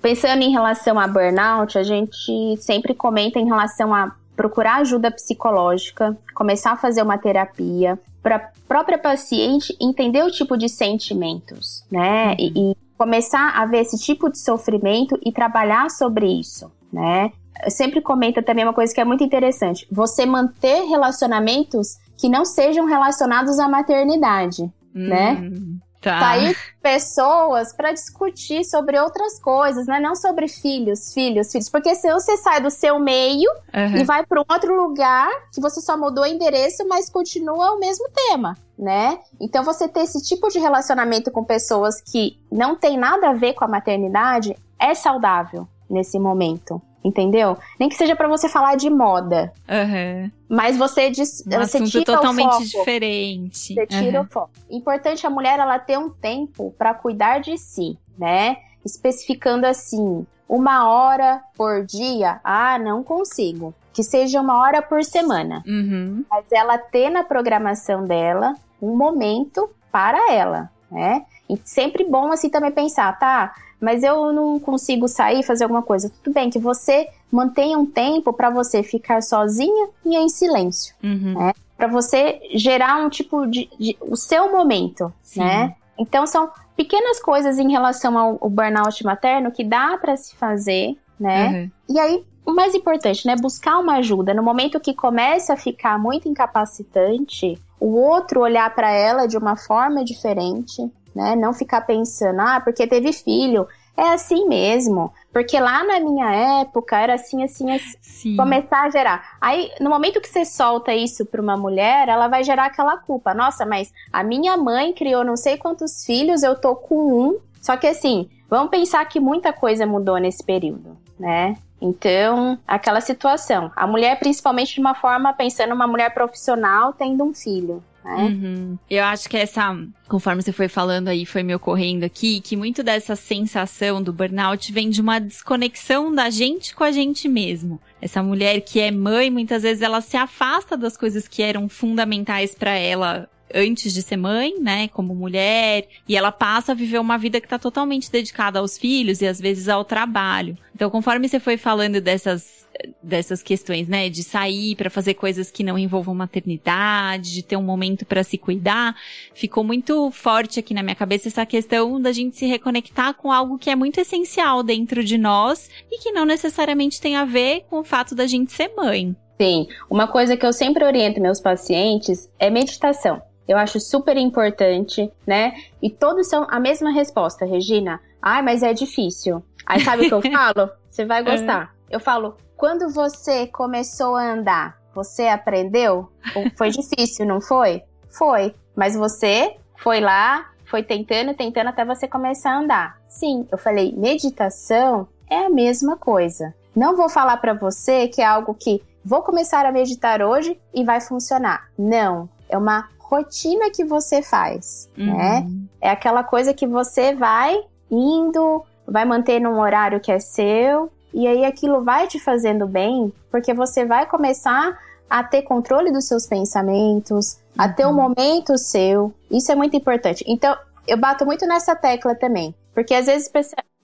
Pensando 0.00 0.42
em 0.42 0.50
relação 0.50 0.98
a 0.98 1.06
burnout, 1.06 1.76
a 1.76 1.82
gente 1.82 2.56
sempre 2.58 2.94
comenta 2.94 3.38
em 3.38 3.44
relação 3.44 3.94
a 3.94 4.14
procurar 4.42 4.80
ajuda 4.80 5.08
psicológica, 5.08 6.18
começar 6.34 6.72
a 6.72 6.76
fazer 6.76 7.00
uma 7.00 7.16
terapia, 7.16 7.96
para 8.20 8.36
a 8.36 8.48
própria 8.66 8.98
paciente 8.98 9.76
entender 9.80 10.24
o 10.24 10.32
tipo 10.32 10.56
de 10.56 10.68
sentimentos, 10.68 11.84
né? 11.88 12.30
Uhum. 12.30 12.36
E, 12.40 12.72
e, 12.72 12.76
começar 12.98 13.50
a 13.56 13.66
ver 13.66 13.82
esse 13.82 13.98
tipo 13.98 14.28
de 14.30 14.38
sofrimento 14.38 15.18
e 15.24 15.32
trabalhar 15.32 15.90
sobre 15.90 16.26
isso, 16.26 16.70
né? 16.92 17.30
Eu 17.64 17.70
sempre 17.70 18.00
comento 18.00 18.42
também 18.42 18.64
uma 18.64 18.72
coisa 18.72 18.92
que 18.92 19.00
é 19.00 19.04
muito 19.04 19.22
interessante: 19.22 19.86
você 19.90 20.26
manter 20.26 20.86
relacionamentos 20.88 21.98
que 22.18 22.28
não 22.28 22.44
sejam 22.44 22.84
relacionados 22.86 23.60
à 23.60 23.68
maternidade, 23.68 24.62
né? 24.92 25.34
uhum. 25.34 25.50
né? 25.50 25.82
Tá. 26.02 26.18
Sair 26.18 26.56
pessoas 26.82 27.72
para 27.72 27.92
discutir 27.92 28.64
sobre 28.64 28.98
outras 28.98 29.38
coisas, 29.38 29.86
né? 29.86 30.00
Não 30.00 30.16
sobre 30.16 30.48
filhos, 30.48 31.14
filhos, 31.14 31.52
filhos. 31.52 31.68
Porque 31.68 31.94
se 31.94 32.12
você 32.12 32.36
sai 32.38 32.60
do 32.60 32.70
seu 32.70 32.98
meio 32.98 33.48
uhum. 33.72 33.96
e 33.98 34.04
vai 34.04 34.26
para 34.26 34.40
um 34.40 34.44
outro 34.50 34.74
lugar 34.74 35.30
que 35.54 35.60
você 35.60 35.80
só 35.80 35.96
mudou 35.96 36.24
o 36.24 36.26
endereço, 36.26 36.86
mas 36.88 37.08
continua 37.08 37.72
o 37.72 37.78
mesmo 37.78 38.08
tema, 38.10 38.56
né? 38.76 39.20
Então 39.40 39.62
você 39.62 39.86
ter 39.86 40.00
esse 40.00 40.20
tipo 40.22 40.48
de 40.48 40.58
relacionamento 40.58 41.30
com 41.30 41.44
pessoas 41.44 42.00
que 42.00 42.36
não 42.50 42.74
tem 42.74 42.98
nada 42.98 43.30
a 43.30 43.32
ver 43.32 43.54
com 43.54 43.64
a 43.64 43.68
maternidade 43.68 44.56
é 44.80 44.94
saudável 44.94 45.68
nesse 45.88 46.18
momento 46.18 46.82
entendeu? 47.04 47.56
Nem 47.78 47.88
que 47.88 47.94
seja 47.94 48.14
para 48.14 48.28
você 48.28 48.48
falar 48.48 48.76
de 48.76 48.88
moda. 48.88 49.52
Uhum. 49.68 50.30
Mas 50.48 50.76
você 50.76 51.10
diz, 51.10 51.44
um 51.46 51.58
você 51.58 51.82
tira 51.84 52.04
totalmente 52.04 52.48
o 52.48 52.52
foco. 52.52 52.64
diferente. 52.64 53.74
Você 53.74 53.86
tira 53.86 54.20
uhum. 54.20 54.26
o 54.26 54.28
foco. 54.28 54.50
Importante 54.70 55.26
a 55.26 55.30
mulher 55.30 55.58
ela 55.58 55.78
ter 55.78 55.98
um 55.98 56.10
tempo 56.10 56.74
para 56.78 56.94
cuidar 56.94 57.40
de 57.40 57.56
si, 57.58 57.98
né? 58.18 58.58
Especificando 58.84 59.66
assim, 59.66 60.26
uma 60.48 60.88
hora 60.88 61.42
por 61.56 61.84
dia, 61.84 62.40
ah, 62.44 62.78
não 62.78 63.02
consigo. 63.02 63.74
Que 63.92 64.02
seja 64.02 64.40
uma 64.40 64.58
hora 64.58 64.80
por 64.80 65.04
semana. 65.04 65.62
Uhum. 65.66 66.24
Mas 66.30 66.50
ela 66.50 66.78
ter 66.78 67.10
na 67.10 67.22
programação 67.22 68.04
dela 68.04 68.54
um 68.80 68.96
momento 68.96 69.68
para 69.90 70.32
ela, 70.32 70.70
né? 70.90 71.24
E 71.52 71.60
sempre 71.64 72.04
bom 72.04 72.32
assim 72.32 72.48
também 72.48 72.72
pensar, 72.72 73.18
tá? 73.18 73.54
mas 73.82 74.04
eu 74.04 74.32
não 74.32 74.60
consigo 74.60 75.08
sair 75.08 75.42
fazer 75.42 75.64
alguma 75.64 75.82
coisa. 75.82 76.08
Tudo 76.22 76.32
bem 76.32 76.48
que 76.48 76.58
você 76.60 77.08
mantenha 77.32 77.76
um 77.76 77.84
tempo 77.84 78.32
para 78.32 78.48
você 78.48 78.80
ficar 78.80 79.20
sozinha 79.20 79.88
e 80.06 80.16
em 80.16 80.28
silêncio, 80.28 80.94
uhum. 81.02 81.34
né? 81.36 81.52
Para 81.76 81.88
você 81.88 82.40
gerar 82.54 83.04
um 83.04 83.10
tipo 83.10 83.44
de, 83.44 83.68
de, 83.76 83.96
o 84.00 84.16
seu 84.16 84.52
momento, 84.52 85.12
Sim. 85.20 85.40
né? 85.40 85.74
Então 85.98 86.28
são 86.28 86.48
pequenas 86.76 87.20
coisas 87.20 87.58
em 87.58 87.72
relação 87.72 88.16
ao, 88.16 88.38
ao 88.40 88.48
burnout 88.48 89.04
materno 89.04 89.50
que 89.50 89.64
dá 89.64 89.98
para 89.98 90.16
se 90.16 90.36
fazer, 90.36 90.96
né? 91.18 91.48
Uhum. 91.88 91.96
E 91.96 91.98
aí 91.98 92.24
o 92.46 92.52
mais 92.52 92.76
importante, 92.76 93.26
né, 93.26 93.34
buscar 93.34 93.80
uma 93.80 93.96
ajuda. 93.96 94.32
No 94.32 94.44
momento 94.44 94.78
que 94.78 94.94
começa 94.94 95.54
a 95.54 95.56
ficar 95.56 95.98
muito 95.98 96.28
incapacitante, 96.28 97.60
o 97.80 97.96
outro 97.96 98.40
olhar 98.40 98.72
para 98.76 98.92
ela 98.92 99.26
de 99.26 99.36
uma 99.36 99.56
forma 99.56 100.04
diferente, 100.04 100.88
né? 101.14 101.36
Não 101.36 101.52
ficar 101.52 101.82
pensando, 101.82 102.40
ah, 102.40 102.60
porque 102.60 102.86
teve 102.86 103.12
filho, 103.12 103.66
é 103.96 104.12
assim 104.12 104.48
mesmo. 104.48 105.12
Porque 105.32 105.58
lá 105.58 105.84
na 105.84 106.00
minha 106.00 106.60
época 106.60 106.98
era 106.98 107.14
assim, 107.14 107.42
assim, 107.42 107.70
assim. 107.72 108.36
Começar 108.36 108.82
a 108.82 108.90
gerar. 108.90 109.36
Aí, 109.40 109.70
no 109.80 109.90
momento 109.90 110.20
que 110.20 110.28
você 110.28 110.44
solta 110.44 110.94
isso 110.94 111.26
para 111.26 111.40
uma 111.40 111.56
mulher, 111.56 112.08
ela 112.08 112.28
vai 112.28 112.42
gerar 112.42 112.66
aquela 112.66 112.96
culpa. 112.96 113.34
Nossa, 113.34 113.64
mas 113.66 113.92
a 114.12 114.22
minha 114.22 114.56
mãe 114.56 114.92
criou 114.92 115.24
não 115.24 115.36
sei 115.36 115.56
quantos 115.56 116.04
filhos, 116.04 116.42
eu 116.42 116.58
tô 116.58 116.74
com 116.74 117.12
um. 117.12 117.38
Só 117.60 117.76
que 117.76 117.86
assim, 117.86 118.28
vamos 118.48 118.70
pensar 118.70 119.04
que 119.04 119.20
muita 119.20 119.52
coisa 119.52 119.86
mudou 119.86 120.18
nesse 120.18 120.44
período, 120.44 120.96
né? 121.18 121.56
Então, 121.80 122.58
aquela 122.66 123.00
situação. 123.00 123.70
A 123.74 123.86
mulher, 123.88 124.18
principalmente 124.18 124.74
de 124.74 124.80
uma 124.80 124.94
forma, 124.94 125.32
pensando 125.32 125.74
uma 125.74 125.86
mulher 125.86 126.14
profissional 126.14 126.92
tendo 126.92 127.24
um 127.24 127.34
filho. 127.34 127.82
Né? 128.04 128.14
Uhum. 128.14 128.78
Eu 128.90 129.04
acho 129.04 129.28
que 129.28 129.36
essa, 129.36 129.76
conforme 130.08 130.42
você 130.42 130.52
foi 130.52 130.68
falando 130.68 131.08
aí, 131.08 131.24
foi 131.24 131.42
me 131.42 131.54
ocorrendo 131.54 132.04
aqui, 132.04 132.40
que 132.40 132.56
muito 132.56 132.82
dessa 132.82 133.16
sensação 133.16 134.02
do 134.02 134.12
burnout 134.12 134.72
vem 134.72 134.90
de 134.90 135.00
uma 135.00 135.18
desconexão 135.18 136.14
da 136.14 136.30
gente 136.30 136.74
com 136.74 136.84
a 136.84 136.92
gente 136.92 137.28
mesmo. 137.28 137.80
Essa 138.00 138.22
mulher 138.22 138.60
que 138.60 138.80
é 138.80 138.90
mãe, 138.90 139.30
muitas 139.30 139.62
vezes 139.62 139.82
ela 139.82 140.00
se 140.00 140.16
afasta 140.16 140.76
das 140.76 140.96
coisas 140.96 141.28
que 141.28 141.42
eram 141.42 141.68
fundamentais 141.68 142.54
para 142.54 142.72
ela 142.72 143.28
antes 143.54 143.92
de 143.92 144.02
ser 144.02 144.16
mãe, 144.16 144.60
né, 144.60 144.88
como 144.88 145.14
mulher, 145.14 145.88
e 146.08 146.16
ela 146.16 146.32
passa 146.32 146.72
a 146.72 146.74
viver 146.74 146.98
uma 146.98 147.18
vida 147.18 147.40
que 147.40 147.46
está 147.46 147.58
totalmente 147.58 148.10
dedicada 148.10 148.58
aos 148.58 148.78
filhos 148.78 149.20
e 149.20 149.26
às 149.26 149.40
vezes 149.40 149.68
ao 149.68 149.84
trabalho. 149.84 150.56
Então, 150.74 150.90
conforme 150.90 151.28
você 151.28 151.38
foi 151.38 151.56
falando 151.56 152.00
dessas 152.00 152.62
dessas 153.02 153.42
questões, 153.42 153.88
né, 153.88 154.08
de 154.08 154.22
sair 154.22 154.74
para 154.76 154.90
fazer 154.90 155.14
coisas 155.14 155.50
que 155.50 155.62
não 155.62 155.78
envolvam 155.78 156.14
maternidade, 156.14 157.34
de 157.34 157.42
ter 157.42 157.56
um 157.56 157.62
momento 157.62 158.04
para 158.04 158.24
se 158.24 158.38
cuidar, 158.38 158.96
ficou 159.34 159.62
muito 159.62 160.10
forte 160.10 160.58
aqui 160.58 160.72
na 160.72 160.82
minha 160.82 160.94
cabeça 160.94 161.28
essa 161.28 161.44
questão 161.44 162.00
da 162.00 162.12
gente 162.12 162.36
se 162.36 162.46
reconectar 162.46 163.14
com 163.14 163.30
algo 163.30 163.58
que 163.58 163.70
é 163.70 163.76
muito 163.76 164.00
essencial 164.00 164.62
dentro 164.62 165.04
de 165.04 165.18
nós 165.18 165.68
e 165.90 165.98
que 165.98 166.12
não 166.12 166.24
necessariamente 166.24 167.00
tem 167.00 167.16
a 167.16 167.24
ver 167.24 167.64
com 167.68 167.80
o 167.80 167.84
fato 167.84 168.14
da 168.14 168.26
gente 168.26 168.52
ser 168.52 168.72
mãe. 168.74 169.14
Sim, 169.40 169.66
uma 169.90 170.06
coisa 170.06 170.36
que 170.36 170.46
eu 170.46 170.52
sempre 170.52 170.84
oriento 170.84 171.20
meus 171.20 171.40
pacientes 171.40 172.30
é 172.38 172.48
meditação. 172.48 173.20
Eu 173.46 173.58
acho 173.58 173.80
super 173.80 174.16
importante, 174.16 175.10
né? 175.26 175.54
E 175.80 175.90
todos 175.90 176.28
são 176.28 176.46
a 176.48 176.60
mesma 176.60 176.90
resposta, 176.92 177.44
Regina. 177.44 178.00
Ai, 178.20 178.42
mas 178.42 178.62
é 178.62 178.72
difícil. 178.72 179.42
Aí 179.66 179.80
sabe 179.80 180.06
o 180.06 180.08
que 180.08 180.14
eu 180.14 180.22
falo? 180.32 180.70
Você 180.90 181.04
vai 181.04 181.22
gostar. 181.22 181.74
Eu 181.90 181.98
falo, 182.00 182.36
quando 182.56 182.88
você 182.90 183.46
começou 183.46 184.14
a 184.16 184.32
andar, 184.32 184.78
você 184.94 185.28
aprendeu? 185.28 186.10
Foi 186.56 186.70
difícil, 186.70 187.26
não 187.26 187.40
foi? 187.40 187.82
Foi. 188.08 188.54
Mas 188.76 188.94
você 188.94 189.56
foi 189.76 190.00
lá, 190.00 190.50
foi 190.64 190.82
tentando, 190.82 191.34
tentando 191.34 191.68
até 191.68 191.84
você 191.84 192.06
começar 192.06 192.52
a 192.52 192.58
andar. 192.58 192.98
Sim, 193.08 193.46
eu 193.50 193.58
falei, 193.58 193.92
meditação 193.96 195.08
é 195.28 195.46
a 195.46 195.50
mesma 195.50 195.96
coisa. 195.96 196.54
Não 196.74 196.96
vou 196.96 197.08
falar 197.08 197.36
para 197.38 197.52
você 197.52 198.08
que 198.08 198.22
é 198.22 198.24
algo 198.24 198.54
que 198.54 198.82
vou 199.04 199.22
começar 199.22 199.66
a 199.66 199.72
meditar 199.72 200.22
hoje 200.22 200.58
e 200.72 200.84
vai 200.84 201.00
funcionar. 201.00 201.68
Não, 201.76 202.28
é 202.48 202.56
uma 202.56 202.88
rotina 203.12 203.70
que 203.70 203.84
você 203.84 204.22
faz, 204.22 204.88
uhum. 204.96 205.16
né? 205.16 205.46
É 205.80 205.90
aquela 205.90 206.24
coisa 206.24 206.54
que 206.54 206.66
você 206.66 207.14
vai 207.14 207.62
indo, 207.90 208.64
vai 208.86 209.04
manter 209.04 209.38
num 209.38 209.60
horário 209.60 210.00
que 210.00 210.10
é 210.10 210.18
seu, 210.18 210.90
e 211.12 211.26
aí 211.26 211.44
aquilo 211.44 211.84
vai 211.84 212.06
te 212.06 212.18
fazendo 212.18 212.66
bem, 212.66 213.12
porque 213.30 213.52
você 213.52 213.84
vai 213.84 214.06
começar 214.06 214.78
a 215.10 215.22
ter 215.22 215.42
controle 215.42 215.92
dos 215.92 216.08
seus 216.08 216.26
pensamentos, 216.26 217.34
uhum. 217.34 217.64
a 217.64 217.68
ter 217.68 217.84
um 217.84 217.90
uhum. 217.90 218.14
momento 218.16 218.56
seu. 218.56 219.12
Isso 219.30 219.52
é 219.52 219.54
muito 219.54 219.76
importante. 219.76 220.24
Então, 220.26 220.56
eu 220.88 220.96
bato 220.96 221.26
muito 221.26 221.46
nessa 221.46 221.76
tecla 221.76 222.14
também, 222.14 222.54
porque 222.74 222.94
às 222.94 223.06
vezes 223.06 223.30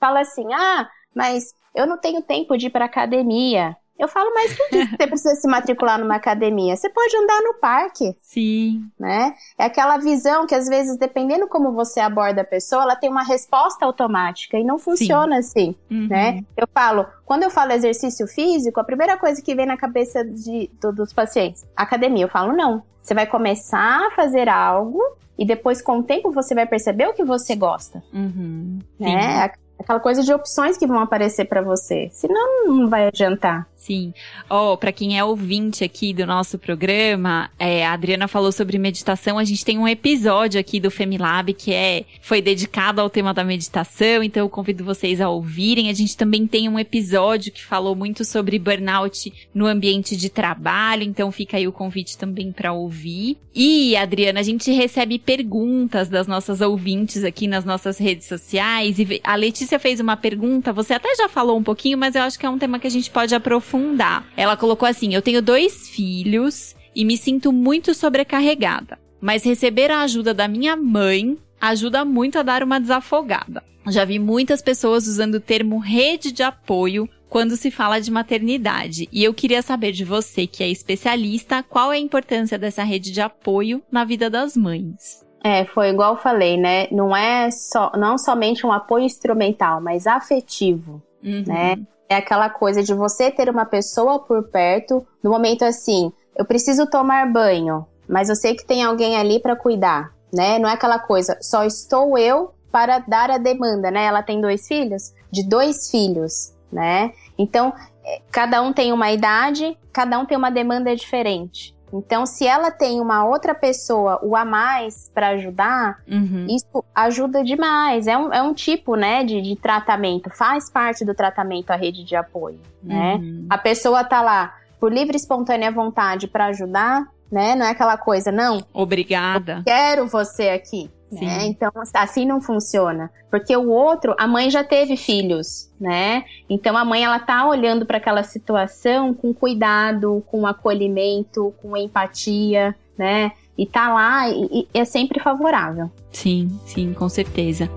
fala 0.01 0.21
assim: 0.21 0.47
"Ah, 0.55 0.88
mas 1.14 1.55
eu 1.75 1.87
não 1.87 1.99
tenho 1.99 2.23
tempo 2.23 2.57
de 2.57 2.69
ir 2.69 2.71
para 2.71 2.87
academia". 2.87 3.77
Eu 3.99 4.07
falo, 4.07 4.33
mas 4.33 4.57
por 4.57 4.69
que 4.69 4.85
você 4.87 5.07
precisa 5.07 5.35
se 5.35 5.49
matricular 5.49 5.99
numa 5.99 6.15
academia? 6.15 6.77
Você 6.77 6.89
pode 6.89 7.17
andar 7.17 7.43
no 7.43 7.55
parque. 7.55 8.17
Sim. 8.23 8.89
Né? 8.99 9.35
É 9.59 9.65
aquela 9.65 9.99
visão 9.99 10.47
que, 10.47 10.55
às 10.55 10.69
vezes, 10.69 10.97
dependendo 10.97 11.49
como 11.49 11.73
você 11.73 11.99
aborda 11.99 12.43
a 12.43 12.45
pessoa, 12.45 12.83
ela 12.83 12.95
tem 12.95 13.11
uma 13.11 13.25
resposta 13.25 13.85
automática 13.85 14.57
e 14.57 14.63
não 14.63 14.79
funciona 14.79 15.43
Sim. 15.43 15.49
assim. 15.49 15.77
Uhum. 15.91 16.07
Né? 16.07 16.45
Eu 16.57 16.69
falo, 16.73 17.07
quando 17.27 17.43
eu 17.43 17.51
falo 17.51 17.73
exercício 17.73 18.27
físico, 18.29 18.79
a 18.79 18.85
primeira 18.85 19.17
coisa 19.17 19.43
que 19.43 19.55
vem 19.55 19.67
na 19.67 19.77
cabeça 19.77 20.25
de, 20.25 20.71
do, 20.81 20.93
dos 20.93 21.13
pacientes, 21.13 21.67
academia. 21.77 22.25
Eu 22.25 22.29
falo, 22.29 22.53
não. 22.53 22.83
Você 23.03 23.15
vai 23.15 23.27
começar 23.27 24.07
a 24.07 24.11
fazer 24.13 24.49
algo 24.49 25.01
e 25.39 25.45
depois, 25.45 25.81
com 25.81 25.99
o 25.99 26.03
tempo, 26.03 26.31
você 26.31 26.55
vai 26.55 26.67
perceber 26.67 27.07
o 27.09 27.15
que 27.15 27.25
você 27.25 27.57
gosta. 27.57 28.03
Uhum. 28.13 28.81
Né? 28.99 29.51
Aquela 29.79 30.01
coisa 30.01 30.23
de 30.23 30.33
opções 30.33 30.77
que 30.77 30.87
vão 30.87 30.99
aparecer 30.99 31.45
para 31.45 31.62
você. 31.62 32.09
Senão, 32.12 32.67
não 32.67 32.88
vai 32.88 33.07
adiantar. 33.07 33.67
Sim. 33.77 34.12
Oh, 34.51 34.77
para 34.77 34.91
quem 34.91 35.17
é 35.17 35.25
ouvinte 35.25 35.85
aqui 35.85 36.12
do 36.12 36.27
nosso 36.27 36.59
programa, 36.59 37.49
é, 37.59 37.87
a 37.87 37.93
Adriana 37.93 38.27
falou 38.27 38.51
sobre 38.51 38.77
meditação. 38.77 39.38
A 39.38 39.45
gente 39.45 39.64
tem 39.64 39.79
um 39.79 39.87
episódio 39.87 40.61
aqui 40.61 40.81
do 40.81 40.91
Femilab 40.91 41.55
que 41.55 41.73
é 41.73 42.05
foi 42.21 42.43
dedicado 42.43 43.01
ao 43.01 43.09
tema 43.09 43.33
da 43.33 43.45
meditação, 43.45 44.23
então 44.23 44.43
eu 44.43 44.49
convido 44.49 44.85
vocês 44.85 45.21
a 45.21 45.29
ouvirem. 45.29 45.91
A 45.91 45.95
gente 45.95 46.17
também 46.17 46.47
tem 46.47 46.69
um 46.69 46.79
episódio 46.79 47.53
que 47.53 47.64
falou 47.64 47.95
muito 47.95 48.25
sobre 48.25 48.59
burnout 48.59 49.33
no 49.55 49.67
ambiente 49.67 50.17
de 50.17 50.29
trabalho, 50.29 51.05
então 51.05 51.31
fica 51.31 51.57
aí 51.57 51.69
o 51.69 51.73
convite 51.73 52.19
também 52.19 52.51
para 52.51 52.73
ouvir. 52.73 53.38
E, 53.55 53.97
Adriana, 53.97 54.41
a 54.41 54.43
gente 54.43 54.71
recebe 54.73 55.19
perguntas 55.19 56.09
das 56.09 56.27
nossas 56.27 56.61
ouvintes 56.61 57.25
aqui 57.25 57.47
nas 57.47 57.64
nossas 57.64 57.99
redes 57.99 58.27
sociais 58.27 58.99
e 58.99 59.21
a 59.23 59.35
Letícia 59.35 59.67
fez 59.76 59.98
uma 59.98 60.16
pergunta, 60.16 60.72
você 60.72 60.94
até 60.94 61.12
já 61.16 61.28
falou 61.28 61.59
um 61.59 61.64
pouquinho, 61.64 61.98
mas 61.98 62.14
eu 62.14 62.22
acho 62.22 62.38
que 62.38 62.46
é 62.46 62.48
um 62.48 62.59
tema 62.59 62.78
que 62.78 62.87
a 62.87 62.90
gente 62.90 63.11
pode 63.11 63.35
aprofundar. 63.35 64.24
Ela 64.37 64.57
colocou 64.57 64.88
assim: 64.88 65.12
Eu 65.12 65.20
tenho 65.20 65.42
dois 65.42 65.88
filhos 65.88 66.76
e 66.94 67.04
me 67.04 67.16
sinto 67.16 67.52
muito 67.52 67.92
sobrecarregada, 67.92 69.00
mas 69.20 69.44
receber 69.44 69.90
a 69.90 70.02
ajuda 70.02 70.33
da 70.33 70.46
minha 70.46 70.76
mãe 70.76 71.37
ajuda 71.61 72.04
muito 72.04 72.38
a 72.38 72.42
dar 72.42 72.62
uma 72.62 72.78
desafogada. 72.78 73.64
Já 73.88 74.04
vi 74.04 74.18
muitas 74.18 74.62
pessoas 74.62 75.07
usando 75.07 75.37
o 75.37 75.40
termo 75.40 75.78
rede 75.78 76.31
de 76.31 76.42
apoio 76.42 77.09
quando 77.28 77.57
se 77.57 77.70
fala 77.70 78.00
de 78.00 78.11
maternidade. 78.11 79.09
E 79.12 79.24
eu 79.24 79.35
queria 79.35 79.62
saber 79.62 79.92
de 79.92 80.04
você, 80.04 80.46
que 80.46 80.62
é 80.62 80.68
especialista, 80.68 81.62
qual 81.62 81.92
é 81.92 81.96
a 81.96 82.00
importância 82.00 82.59
dessa 82.59 82.83
rede 82.83 83.11
de 83.11 83.20
apoio 83.20 83.83
na 83.90 84.04
vida 84.04 84.31
das 84.31 84.57
mães. 84.57 85.28
É, 85.42 85.64
foi 85.64 85.90
igual 85.90 86.14
eu 86.14 86.20
falei, 86.20 86.57
né? 86.57 86.88
Não 86.90 87.16
é 87.16 87.51
só, 87.51 87.92
não 87.96 88.18
somente 88.18 88.66
um 88.66 88.72
apoio 88.72 89.05
instrumental, 89.05 89.81
mas 89.81 90.07
afetivo, 90.07 91.03
uhum. 91.22 91.44
né? 91.46 91.77
é 92.09 92.16
aquela 92.16 92.48
coisa 92.48 92.83
de 92.83 92.94
você 92.94 93.31
ter 93.31 93.51
uma 93.51 93.66
pessoa 93.66 94.18
por 94.18 94.44
perto 94.44 95.07
no 95.22 95.31
momento 95.31 95.64
assim, 95.64 96.11
eu 96.35 96.44
preciso 96.44 96.87
tomar 96.87 97.31
banho, 97.31 97.87
mas 98.09 98.29
eu 98.29 98.37
sei 98.37 98.55
que 98.55 98.64
tem 98.64 98.83
alguém 98.83 99.16
ali 99.16 99.38
para 99.38 99.55
cuidar, 99.55 100.12
né? 100.33 100.59
Não 100.59 100.68
é 100.68 100.72
aquela 100.72 100.98
coisa, 100.98 101.37
só 101.42 101.64
estou 101.64 102.16
eu 102.16 102.55
para 102.72 103.01
dar 103.01 103.31
a 103.31 103.38
demanda, 103.38 103.90
né? 103.90 104.05
Ela 104.05 104.22
tem 104.22 104.40
dois 104.40 104.66
filhos, 104.66 105.12
de 105.31 105.42
dois 105.46 105.90
filhos, 105.90 106.55
né? 106.72 107.12
Então, 107.37 107.74
é, 108.05 108.22
cada 108.31 108.62
um 108.62 108.72
tem 108.72 108.92
uma 108.92 109.12
idade, 109.12 109.77
cada 109.92 110.18
um 110.18 110.24
tem 110.24 110.38
uma 110.38 110.51
demanda 110.51 110.96
diferente. 110.96 111.77
Então, 111.92 112.27
se 112.27 112.46
ela 112.46 112.70
tem 112.70 113.01
uma 113.01 113.24
outra 113.24 113.55
pessoa, 113.55 114.18
o 114.22 114.37
a 114.37 114.44
mais, 114.44 115.11
para 115.14 115.29
ajudar, 115.29 115.98
uhum. 116.07 116.46
isso 116.48 116.85
ajuda 116.94 117.42
demais. 117.42 118.07
É 118.07 118.16
um, 118.16 118.33
é 118.33 118.42
um 118.42 118.53
tipo, 118.53 118.94
né, 118.94 119.24
de, 119.24 119.40
de 119.40 119.57
tratamento. 119.57 120.31
Faz 120.31 120.70
parte 120.70 121.05
do 121.05 121.14
tratamento 121.14 121.70
a 121.70 121.77
rede 121.77 122.05
de 122.05 122.14
apoio, 122.14 122.61
né? 122.83 123.14
Uhum. 123.14 123.46
A 123.48 123.59
pessoa 123.59 124.05
tá 124.05 124.20
lá 124.20 124.55
por 124.79 124.92
livre 124.92 125.16
e 125.16 125.20
espontânea 125.20 125.70
vontade 125.70 126.29
para 126.29 126.46
ajudar, 126.46 127.07
né? 127.31 127.55
Não 127.55 127.66
é 127.66 127.70
aquela 127.70 127.96
coisa, 127.96 128.31
não. 128.31 128.62
Obrigada. 128.72 129.62
quero 129.64 130.07
você 130.07 130.51
aqui. 130.51 130.90
Né? 131.11 131.47
Então, 131.47 131.73
assim 131.94 132.27
não 132.27 132.40
funciona. 132.40 133.11
Porque 133.31 133.57
o 133.57 133.71
outro, 133.71 134.14
a 134.18 134.27
mãe 134.27 134.51
já 134.51 134.64
teve 134.64 134.97
filhos, 134.97 135.71
né? 135.81 136.25
Então 136.49 136.77
a 136.77 136.85
mãe 136.85 137.05
ela 137.05 137.18
tá 137.18 137.47
olhando 137.47 137.87
para 137.87 137.99
aquela 137.99 138.23
situação 138.23 139.14
com 139.14 139.33
cuidado, 139.33 140.23
com 140.27 140.47
acolhimento, 140.47 141.53
com 141.61 141.77
empatia, 141.77 142.75
né? 142.97 143.33
E 143.57 143.66
tá 143.66 143.92
lá 143.92 144.29
e, 144.29 144.66
e 144.75 144.79
é 144.79 144.85
sempre 144.85 145.21
favorável. 145.21 145.90
Sim, 146.12 146.49
sim, 146.64 146.92
com 146.94 147.09
certeza. 147.09 147.71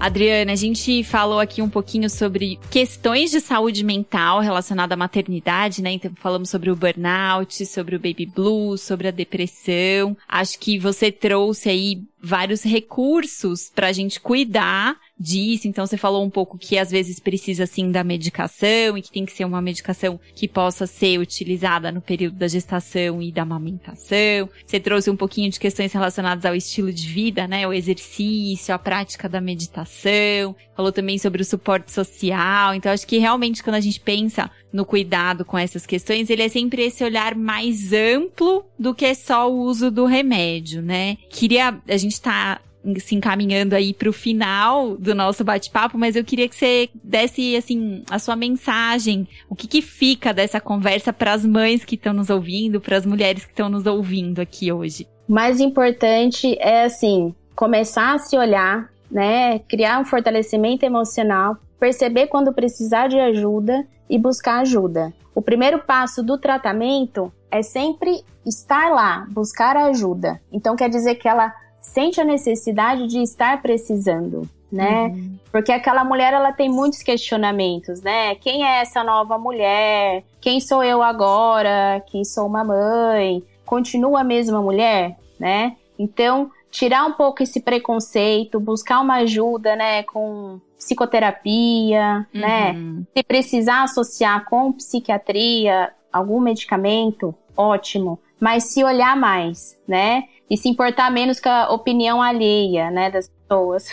Adriana, 0.00 0.52
a 0.52 0.56
gente 0.56 1.02
falou 1.02 1.40
aqui 1.40 1.60
um 1.60 1.68
pouquinho 1.68 2.08
sobre 2.08 2.58
questões 2.70 3.32
de 3.32 3.40
saúde 3.40 3.82
mental 3.82 4.40
relacionada 4.40 4.94
à 4.94 4.96
maternidade, 4.96 5.82
né? 5.82 5.90
Então 5.90 6.12
falamos 6.20 6.48
sobre 6.48 6.70
o 6.70 6.76
burnout, 6.76 7.66
sobre 7.66 7.96
o 7.96 7.98
baby 7.98 8.24
blues, 8.24 8.80
sobre 8.80 9.08
a 9.08 9.10
depressão. 9.10 10.16
Acho 10.28 10.56
que 10.60 10.78
você 10.78 11.10
trouxe 11.10 11.68
aí 11.68 12.02
vários 12.22 12.62
recursos 12.62 13.70
para 13.74 13.88
a 13.88 13.92
gente 13.92 14.20
cuidar 14.20 14.96
disso. 15.18 15.66
Então 15.66 15.86
você 15.86 15.96
falou 15.96 16.24
um 16.24 16.30
pouco 16.30 16.58
que 16.58 16.78
às 16.78 16.90
vezes 16.90 17.18
precisa 17.18 17.66
sim 17.66 17.90
da 17.90 18.04
medicação 18.04 18.96
e 18.96 19.02
que 19.02 19.10
tem 19.10 19.24
que 19.24 19.32
ser 19.32 19.44
uma 19.44 19.60
medicação 19.60 20.20
que 20.34 20.46
possa 20.46 20.86
ser 20.86 21.18
utilizada 21.18 21.90
no 21.90 22.00
período 22.00 22.36
da 22.36 22.48
gestação 22.48 23.20
e 23.20 23.32
da 23.32 23.42
amamentação. 23.42 24.48
Você 24.64 24.78
trouxe 24.78 25.10
um 25.10 25.16
pouquinho 25.16 25.50
de 25.50 25.58
questões 25.58 25.92
relacionadas 25.92 26.44
ao 26.44 26.54
estilo 26.54 26.92
de 26.92 27.08
vida, 27.08 27.46
né? 27.46 27.66
O 27.66 27.72
exercício, 27.72 28.74
a 28.74 28.78
prática 28.78 29.28
da 29.28 29.40
meditação. 29.40 30.54
Falou 30.76 30.92
também 30.92 31.18
sobre 31.18 31.42
o 31.42 31.44
suporte 31.44 31.90
social. 31.90 32.74
Então 32.74 32.92
acho 32.92 33.06
que 33.06 33.18
realmente 33.18 33.62
quando 33.62 33.76
a 33.76 33.80
gente 33.80 34.00
pensa 34.00 34.50
no 34.72 34.84
cuidado 34.84 35.44
com 35.44 35.56
essas 35.56 35.86
questões, 35.86 36.30
ele 36.30 36.42
é 36.42 36.48
sempre 36.48 36.82
esse 36.82 37.02
olhar 37.02 37.34
mais 37.34 37.92
amplo 37.92 38.64
do 38.78 38.94
que 38.94 39.14
só 39.14 39.50
o 39.50 39.60
uso 39.62 39.90
do 39.90 40.04
remédio, 40.04 40.82
né? 40.82 41.16
Queria, 41.30 41.80
a 41.88 41.96
gente 41.96 42.20
tá 42.20 42.60
se 42.98 43.14
encaminhando 43.14 43.74
aí 43.74 43.92
para 43.92 44.08
o 44.08 44.12
final 44.12 44.96
do 44.96 45.14
nosso 45.14 45.44
bate-papo, 45.44 45.98
mas 45.98 46.16
eu 46.16 46.24
queria 46.24 46.48
que 46.48 46.54
você 46.54 46.88
desse 46.94 47.56
assim 47.56 48.02
a 48.10 48.18
sua 48.18 48.36
mensagem, 48.36 49.26
o 49.48 49.54
que, 49.54 49.66
que 49.66 49.82
fica 49.82 50.32
dessa 50.32 50.60
conversa 50.60 51.12
para 51.12 51.32
as 51.32 51.44
mães 51.44 51.84
que 51.84 51.94
estão 51.94 52.12
nos 52.12 52.30
ouvindo, 52.30 52.80
para 52.80 52.96
as 52.96 53.04
mulheres 53.04 53.44
que 53.44 53.50
estão 53.50 53.68
nos 53.68 53.86
ouvindo 53.86 54.40
aqui 54.40 54.72
hoje. 54.72 55.06
Mais 55.28 55.60
importante 55.60 56.56
é 56.60 56.84
assim 56.84 57.34
começar 57.54 58.14
a 58.14 58.18
se 58.18 58.36
olhar, 58.38 58.88
né, 59.10 59.58
criar 59.60 60.00
um 60.00 60.04
fortalecimento 60.04 60.86
emocional, 60.86 61.56
perceber 61.78 62.28
quando 62.28 62.52
precisar 62.52 63.08
de 63.08 63.18
ajuda 63.18 63.86
e 64.08 64.18
buscar 64.18 64.60
ajuda. 64.60 65.12
O 65.34 65.42
primeiro 65.42 65.80
passo 65.80 66.22
do 66.22 66.38
tratamento 66.38 67.32
é 67.50 67.62
sempre 67.62 68.22
estar 68.46 68.90
lá, 68.90 69.26
buscar 69.30 69.76
ajuda. 69.76 70.40
Então 70.52 70.76
quer 70.76 70.88
dizer 70.88 71.16
que 71.16 71.28
ela 71.28 71.52
sente 71.88 72.20
a 72.20 72.24
necessidade 72.24 73.06
de 73.06 73.22
estar 73.22 73.60
precisando, 73.62 74.48
né? 74.70 75.06
Uhum. 75.06 75.38
Porque 75.50 75.72
aquela 75.72 76.04
mulher 76.04 76.32
ela 76.32 76.52
tem 76.52 76.68
muitos 76.68 77.02
questionamentos, 77.02 78.02
né? 78.02 78.34
Quem 78.36 78.64
é 78.64 78.80
essa 78.80 79.02
nova 79.02 79.38
mulher? 79.38 80.22
Quem 80.40 80.60
sou 80.60 80.84
eu 80.84 81.02
agora? 81.02 82.02
Que 82.06 82.24
sou 82.24 82.46
uma 82.46 82.62
mãe? 82.62 83.42
Continua 83.64 84.20
a 84.20 84.24
mesma 84.24 84.60
mulher, 84.60 85.16
né? 85.38 85.76
Então, 85.98 86.50
tirar 86.70 87.06
um 87.06 87.12
pouco 87.12 87.42
esse 87.42 87.60
preconceito, 87.60 88.60
buscar 88.60 89.00
uma 89.00 89.16
ajuda, 89.16 89.74
né, 89.74 90.02
com 90.04 90.60
psicoterapia, 90.76 92.26
né? 92.32 92.72
uhum. 92.72 92.98
né? 92.98 93.02
Se 93.16 93.22
precisar 93.24 93.82
associar 93.82 94.44
com 94.44 94.72
psiquiatria, 94.72 95.92
algum 96.12 96.38
medicamento, 96.38 97.34
ótimo. 97.56 98.18
Mas 98.38 98.64
se 98.64 98.84
olhar 98.84 99.16
mais, 99.16 99.76
né? 99.86 100.24
E 100.50 100.56
se 100.56 100.68
importar 100.68 101.10
menos 101.10 101.40
com 101.40 101.48
a 101.48 101.70
opinião 101.72 102.22
alheia, 102.22 102.90
né, 102.90 103.10
das 103.10 103.28
pessoas. 103.28 103.88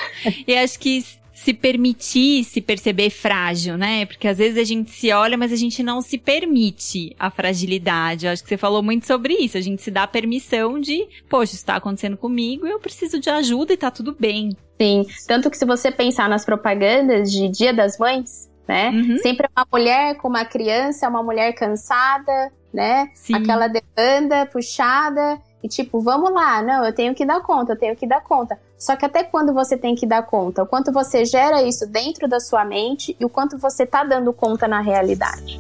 E 0.48 0.56
acho 0.56 0.80
que 0.80 1.04
se 1.36 1.54
permitir 1.54 2.46
se 2.46 2.62
perceber 2.62 3.10
frágil, 3.10 3.78
né? 3.78 4.06
Porque 4.06 4.28
às 4.28 4.38
vezes 4.38 4.58
a 4.58 4.64
gente 4.64 4.90
se 4.90 5.12
olha, 5.12 5.38
mas 5.38 5.52
a 5.52 5.56
gente 5.58 5.84
não 5.84 6.02
se 6.02 6.18
permite 6.18 7.14
a 7.20 7.30
fragilidade. 7.30 8.26
Eu 8.26 8.32
acho 8.32 8.42
que 8.42 8.50
você 8.50 8.58
falou 8.58 8.82
muito 8.82 9.06
sobre 9.06 9.34
isso. 9.34 9.58
A 9.58 9.62
gente 9.62 9.82
se 9.82 9.92
dá 9.92 10.08
permissão 10.08 10.80
de, 10.80 11.06
poxa, 11.30 11.54
isso 11.54 11.66
tá 11.66 11.76
acontecendo 11.76 12.16
comigo, 12.16 12.66
eu 12.66 12.80
preciso 12.80 13.20
de 13.20 13.30
ajuda 13.30 13.74
e 13.74 13.78
tá 13.78 13.92
tudo 13.92 14.16
bem. 14.18 14.56
Sim, 14.82 15.06
tanto 15.28 15.52
que 15.52 15.58
se 15.58 15.66
você 15.66 15.92
pensar 15.92 16.30
nas 16.30 16.46
propagandas 16.46 17.32
de 17.32 17.50
Dia 17.50 17.74
das 17.74 17.98
Mães, 17.98 18.50
né? 18.68 18.90
Uhum. 18.90 19.18
Sempre 19.18 19.48
é 19.48 19.60
uma 19.60 19.68
mulher 19.72 20.16
com 20.16 20.30
uma 20.30 20.46
criança, 20.46 21.08
uma 21.08 21.22
mulher 21.22 21.54
cansada, 21.54 22.52
né? 22.74 23.10
Sim. 23.14 23.36
Aquela 23.36 23.68
demanda 23.68 24.46
puxada 24.48 25.40
e 25.66 25.68
tipo, 25.68 26.00
vamos 26.00 26.32
lá, 26.32 26.62
não, 26.62 26.86
eu 26.86 26.94
tenho 26.94 27.16
que 27.16 27.26
dar 27.26 27.42
conta, 27.42 27.74
eu 27.74 27.76
tenho 27.76 27.96
que 27.96 28.06
dar 28.06 28.22
conta. 28.22 28.60
Só 28.78 28.96
que 28.96 29.04
até 29.04 29.24
quando 29.24 29.52
você 29.52 29.76
tem 29.76 29.96
que 29.96 30.06
dar 30.06 30.22
conta? 30.22 30.62
O 30.62 30.68
quanto 30.68 30.92
você 30.92 31.26
gera 31.26 31.64
isso 31.64 31.88
dentro 31.88 32.28
da 32.28 32.40
sua 32.40 32.64
mente 32.64 33.18
e 33.20 33.26
o 33.26 33.30
quanto 33.30 33.58
você 33.58 33.84
tá 33.84 34.04
dando 34.04 34.32
conta 34.32 34.68
na 34.68 34.80
realidade. 34.80 35.58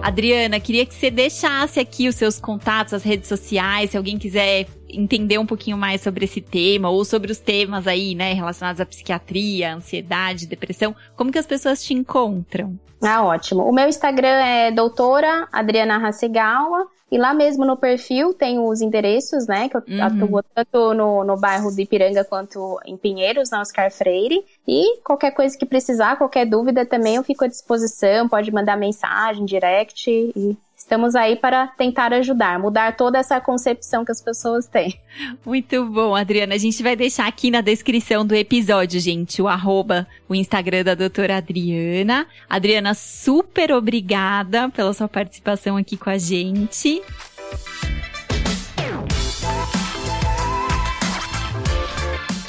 Adriana, 0.00 0.58
queria 0.58 0.86
que 0.86 0.94
você 0.94 1.10
deixasse 1.10 1.78
aqui 1.78 2.08
os 2.08 2.14
seus 2.14 2.40
contatos, 2.40 2.94
as 2.94 3.02
redes 3.02 3.28
sociais, 3.28 3.90
se 3.90 3.98
alguém 3.98 4.18
quiser 4.18 4.66
entender 4.94 5.38
um 5.38 5.46
pouquinho 5.46 5.76
mais 5.76 6.00
sobre 6.00 6.24
esse 6.24 6.40
tema 6.40 6.90
ou 6.90 7.04
sobre 7.04 7.32
os 7.32 7.38
temas 7.38 7.86
aí, 7.86 8.14
né, 8.14 8.32
relacionados 8.32 8.80
à 8.80 8.86
psiquiatria, 8.86 9.74
ansiedade, 9.74 10.46
depressão, 10.46 10.94
como 11.16 11.32
que 11.32 11.38
as 11.38 11.46
pessoas 11.46 11.82
te 11.82 11.94
encontram? 11.94 12.78
Ah, 13.02 13.24
ótimo. 13.24 13.62
O 13.62 13.72
meu 13.72 13.88
Instagram 13.88 14.28
é 14.28 14.70
doutora 14.70 15.48
Adriana 15.50 16.06
Hasegawa. 16.06 16.86
E 17.10 17.18
lá 17.18 17.34
mesmo 17.34 17.64
no 17.64 17.76
perfil 17.76 18.32
tem 18.32 18.60
os 18.60 18.80
endereços, 18.80 19.46
né? 19.48 19.68
Que 19.68 19.76
eu 19.76 19.82
uhum. 19.88 20.02
atuo 20.04 20.42
tanto 20.54 20.94
no, 20.94 21.24
no 21.24 21.36
bairro 21.36 21.74
de 21.74 21.82
Ipiranga 21.82 22.24
quanto 22.24 22.78
em 22.86 22.96
Pinheiros, 22.96 23.50
na 23.50 23.60
Oscar 23.60 23.90
Freire. 23.90 24.44
E 24.68 25.00
qualquer 25.02 25.32
coisa 25.32 25.58
que 25.58 25.66
precisar, 25.66 26.16
qualquer 26.16 26.46
dúvida 26.46 26.86
também 26.86 27.16
eu 27.16 27.24
fico 27.24 27.44
à 27.44 27.48
disposição. 27.48 28.28
Pode 28.28 28.52
mandar 28.52 28.76
mensagem, 28.76 29.44
direct 29.44 30.08
e 30.08 30.56
estamos 30.90 31.14
aí 31.14 31.36
para 31.36 31.68
tentar 31.68 32.12
ajudar, 32.12 32.58
mudar 32.58 32.96
toda 32.96 33.16
essa 33.16 33.40
concepção 33.40 34.04
que 34.04 34.10
as 34.10 34.20
pessoas 34.20 34.66
têm. 34.66 34.98
Muito 35.46 35.86
bom, 35.86 36.16
Adriana. 36.16 36.56
A 36.56 36.58
gente 36.58 36.82
vai 36.82 36.96
deixar 36.96 37.28
aqui 37.28 37.48
na 37.48 37.60
descrição 37.60 38.26
do 38.26 38.34
episódio, 38.34 38.98
gente, 38.98 39.40
o 39.40 39.46
arroba, 39.46 40.04
o 40.28 40.34
Instagram 40.34 40.82
da 40.82 40.96
doutora 40.96 41.36
Adriana. 41.36 42.26
Adriana, 42.48 42.92
super 42.94 43.70
obrigada 43.70 44.68
pela 44.70 44.92
sua 44.92 45.06
participação 45.06 45.76
aqui 45.76 45.96
com 45.96 46.10
a 46.10 46.18
gente. 46.18 47.00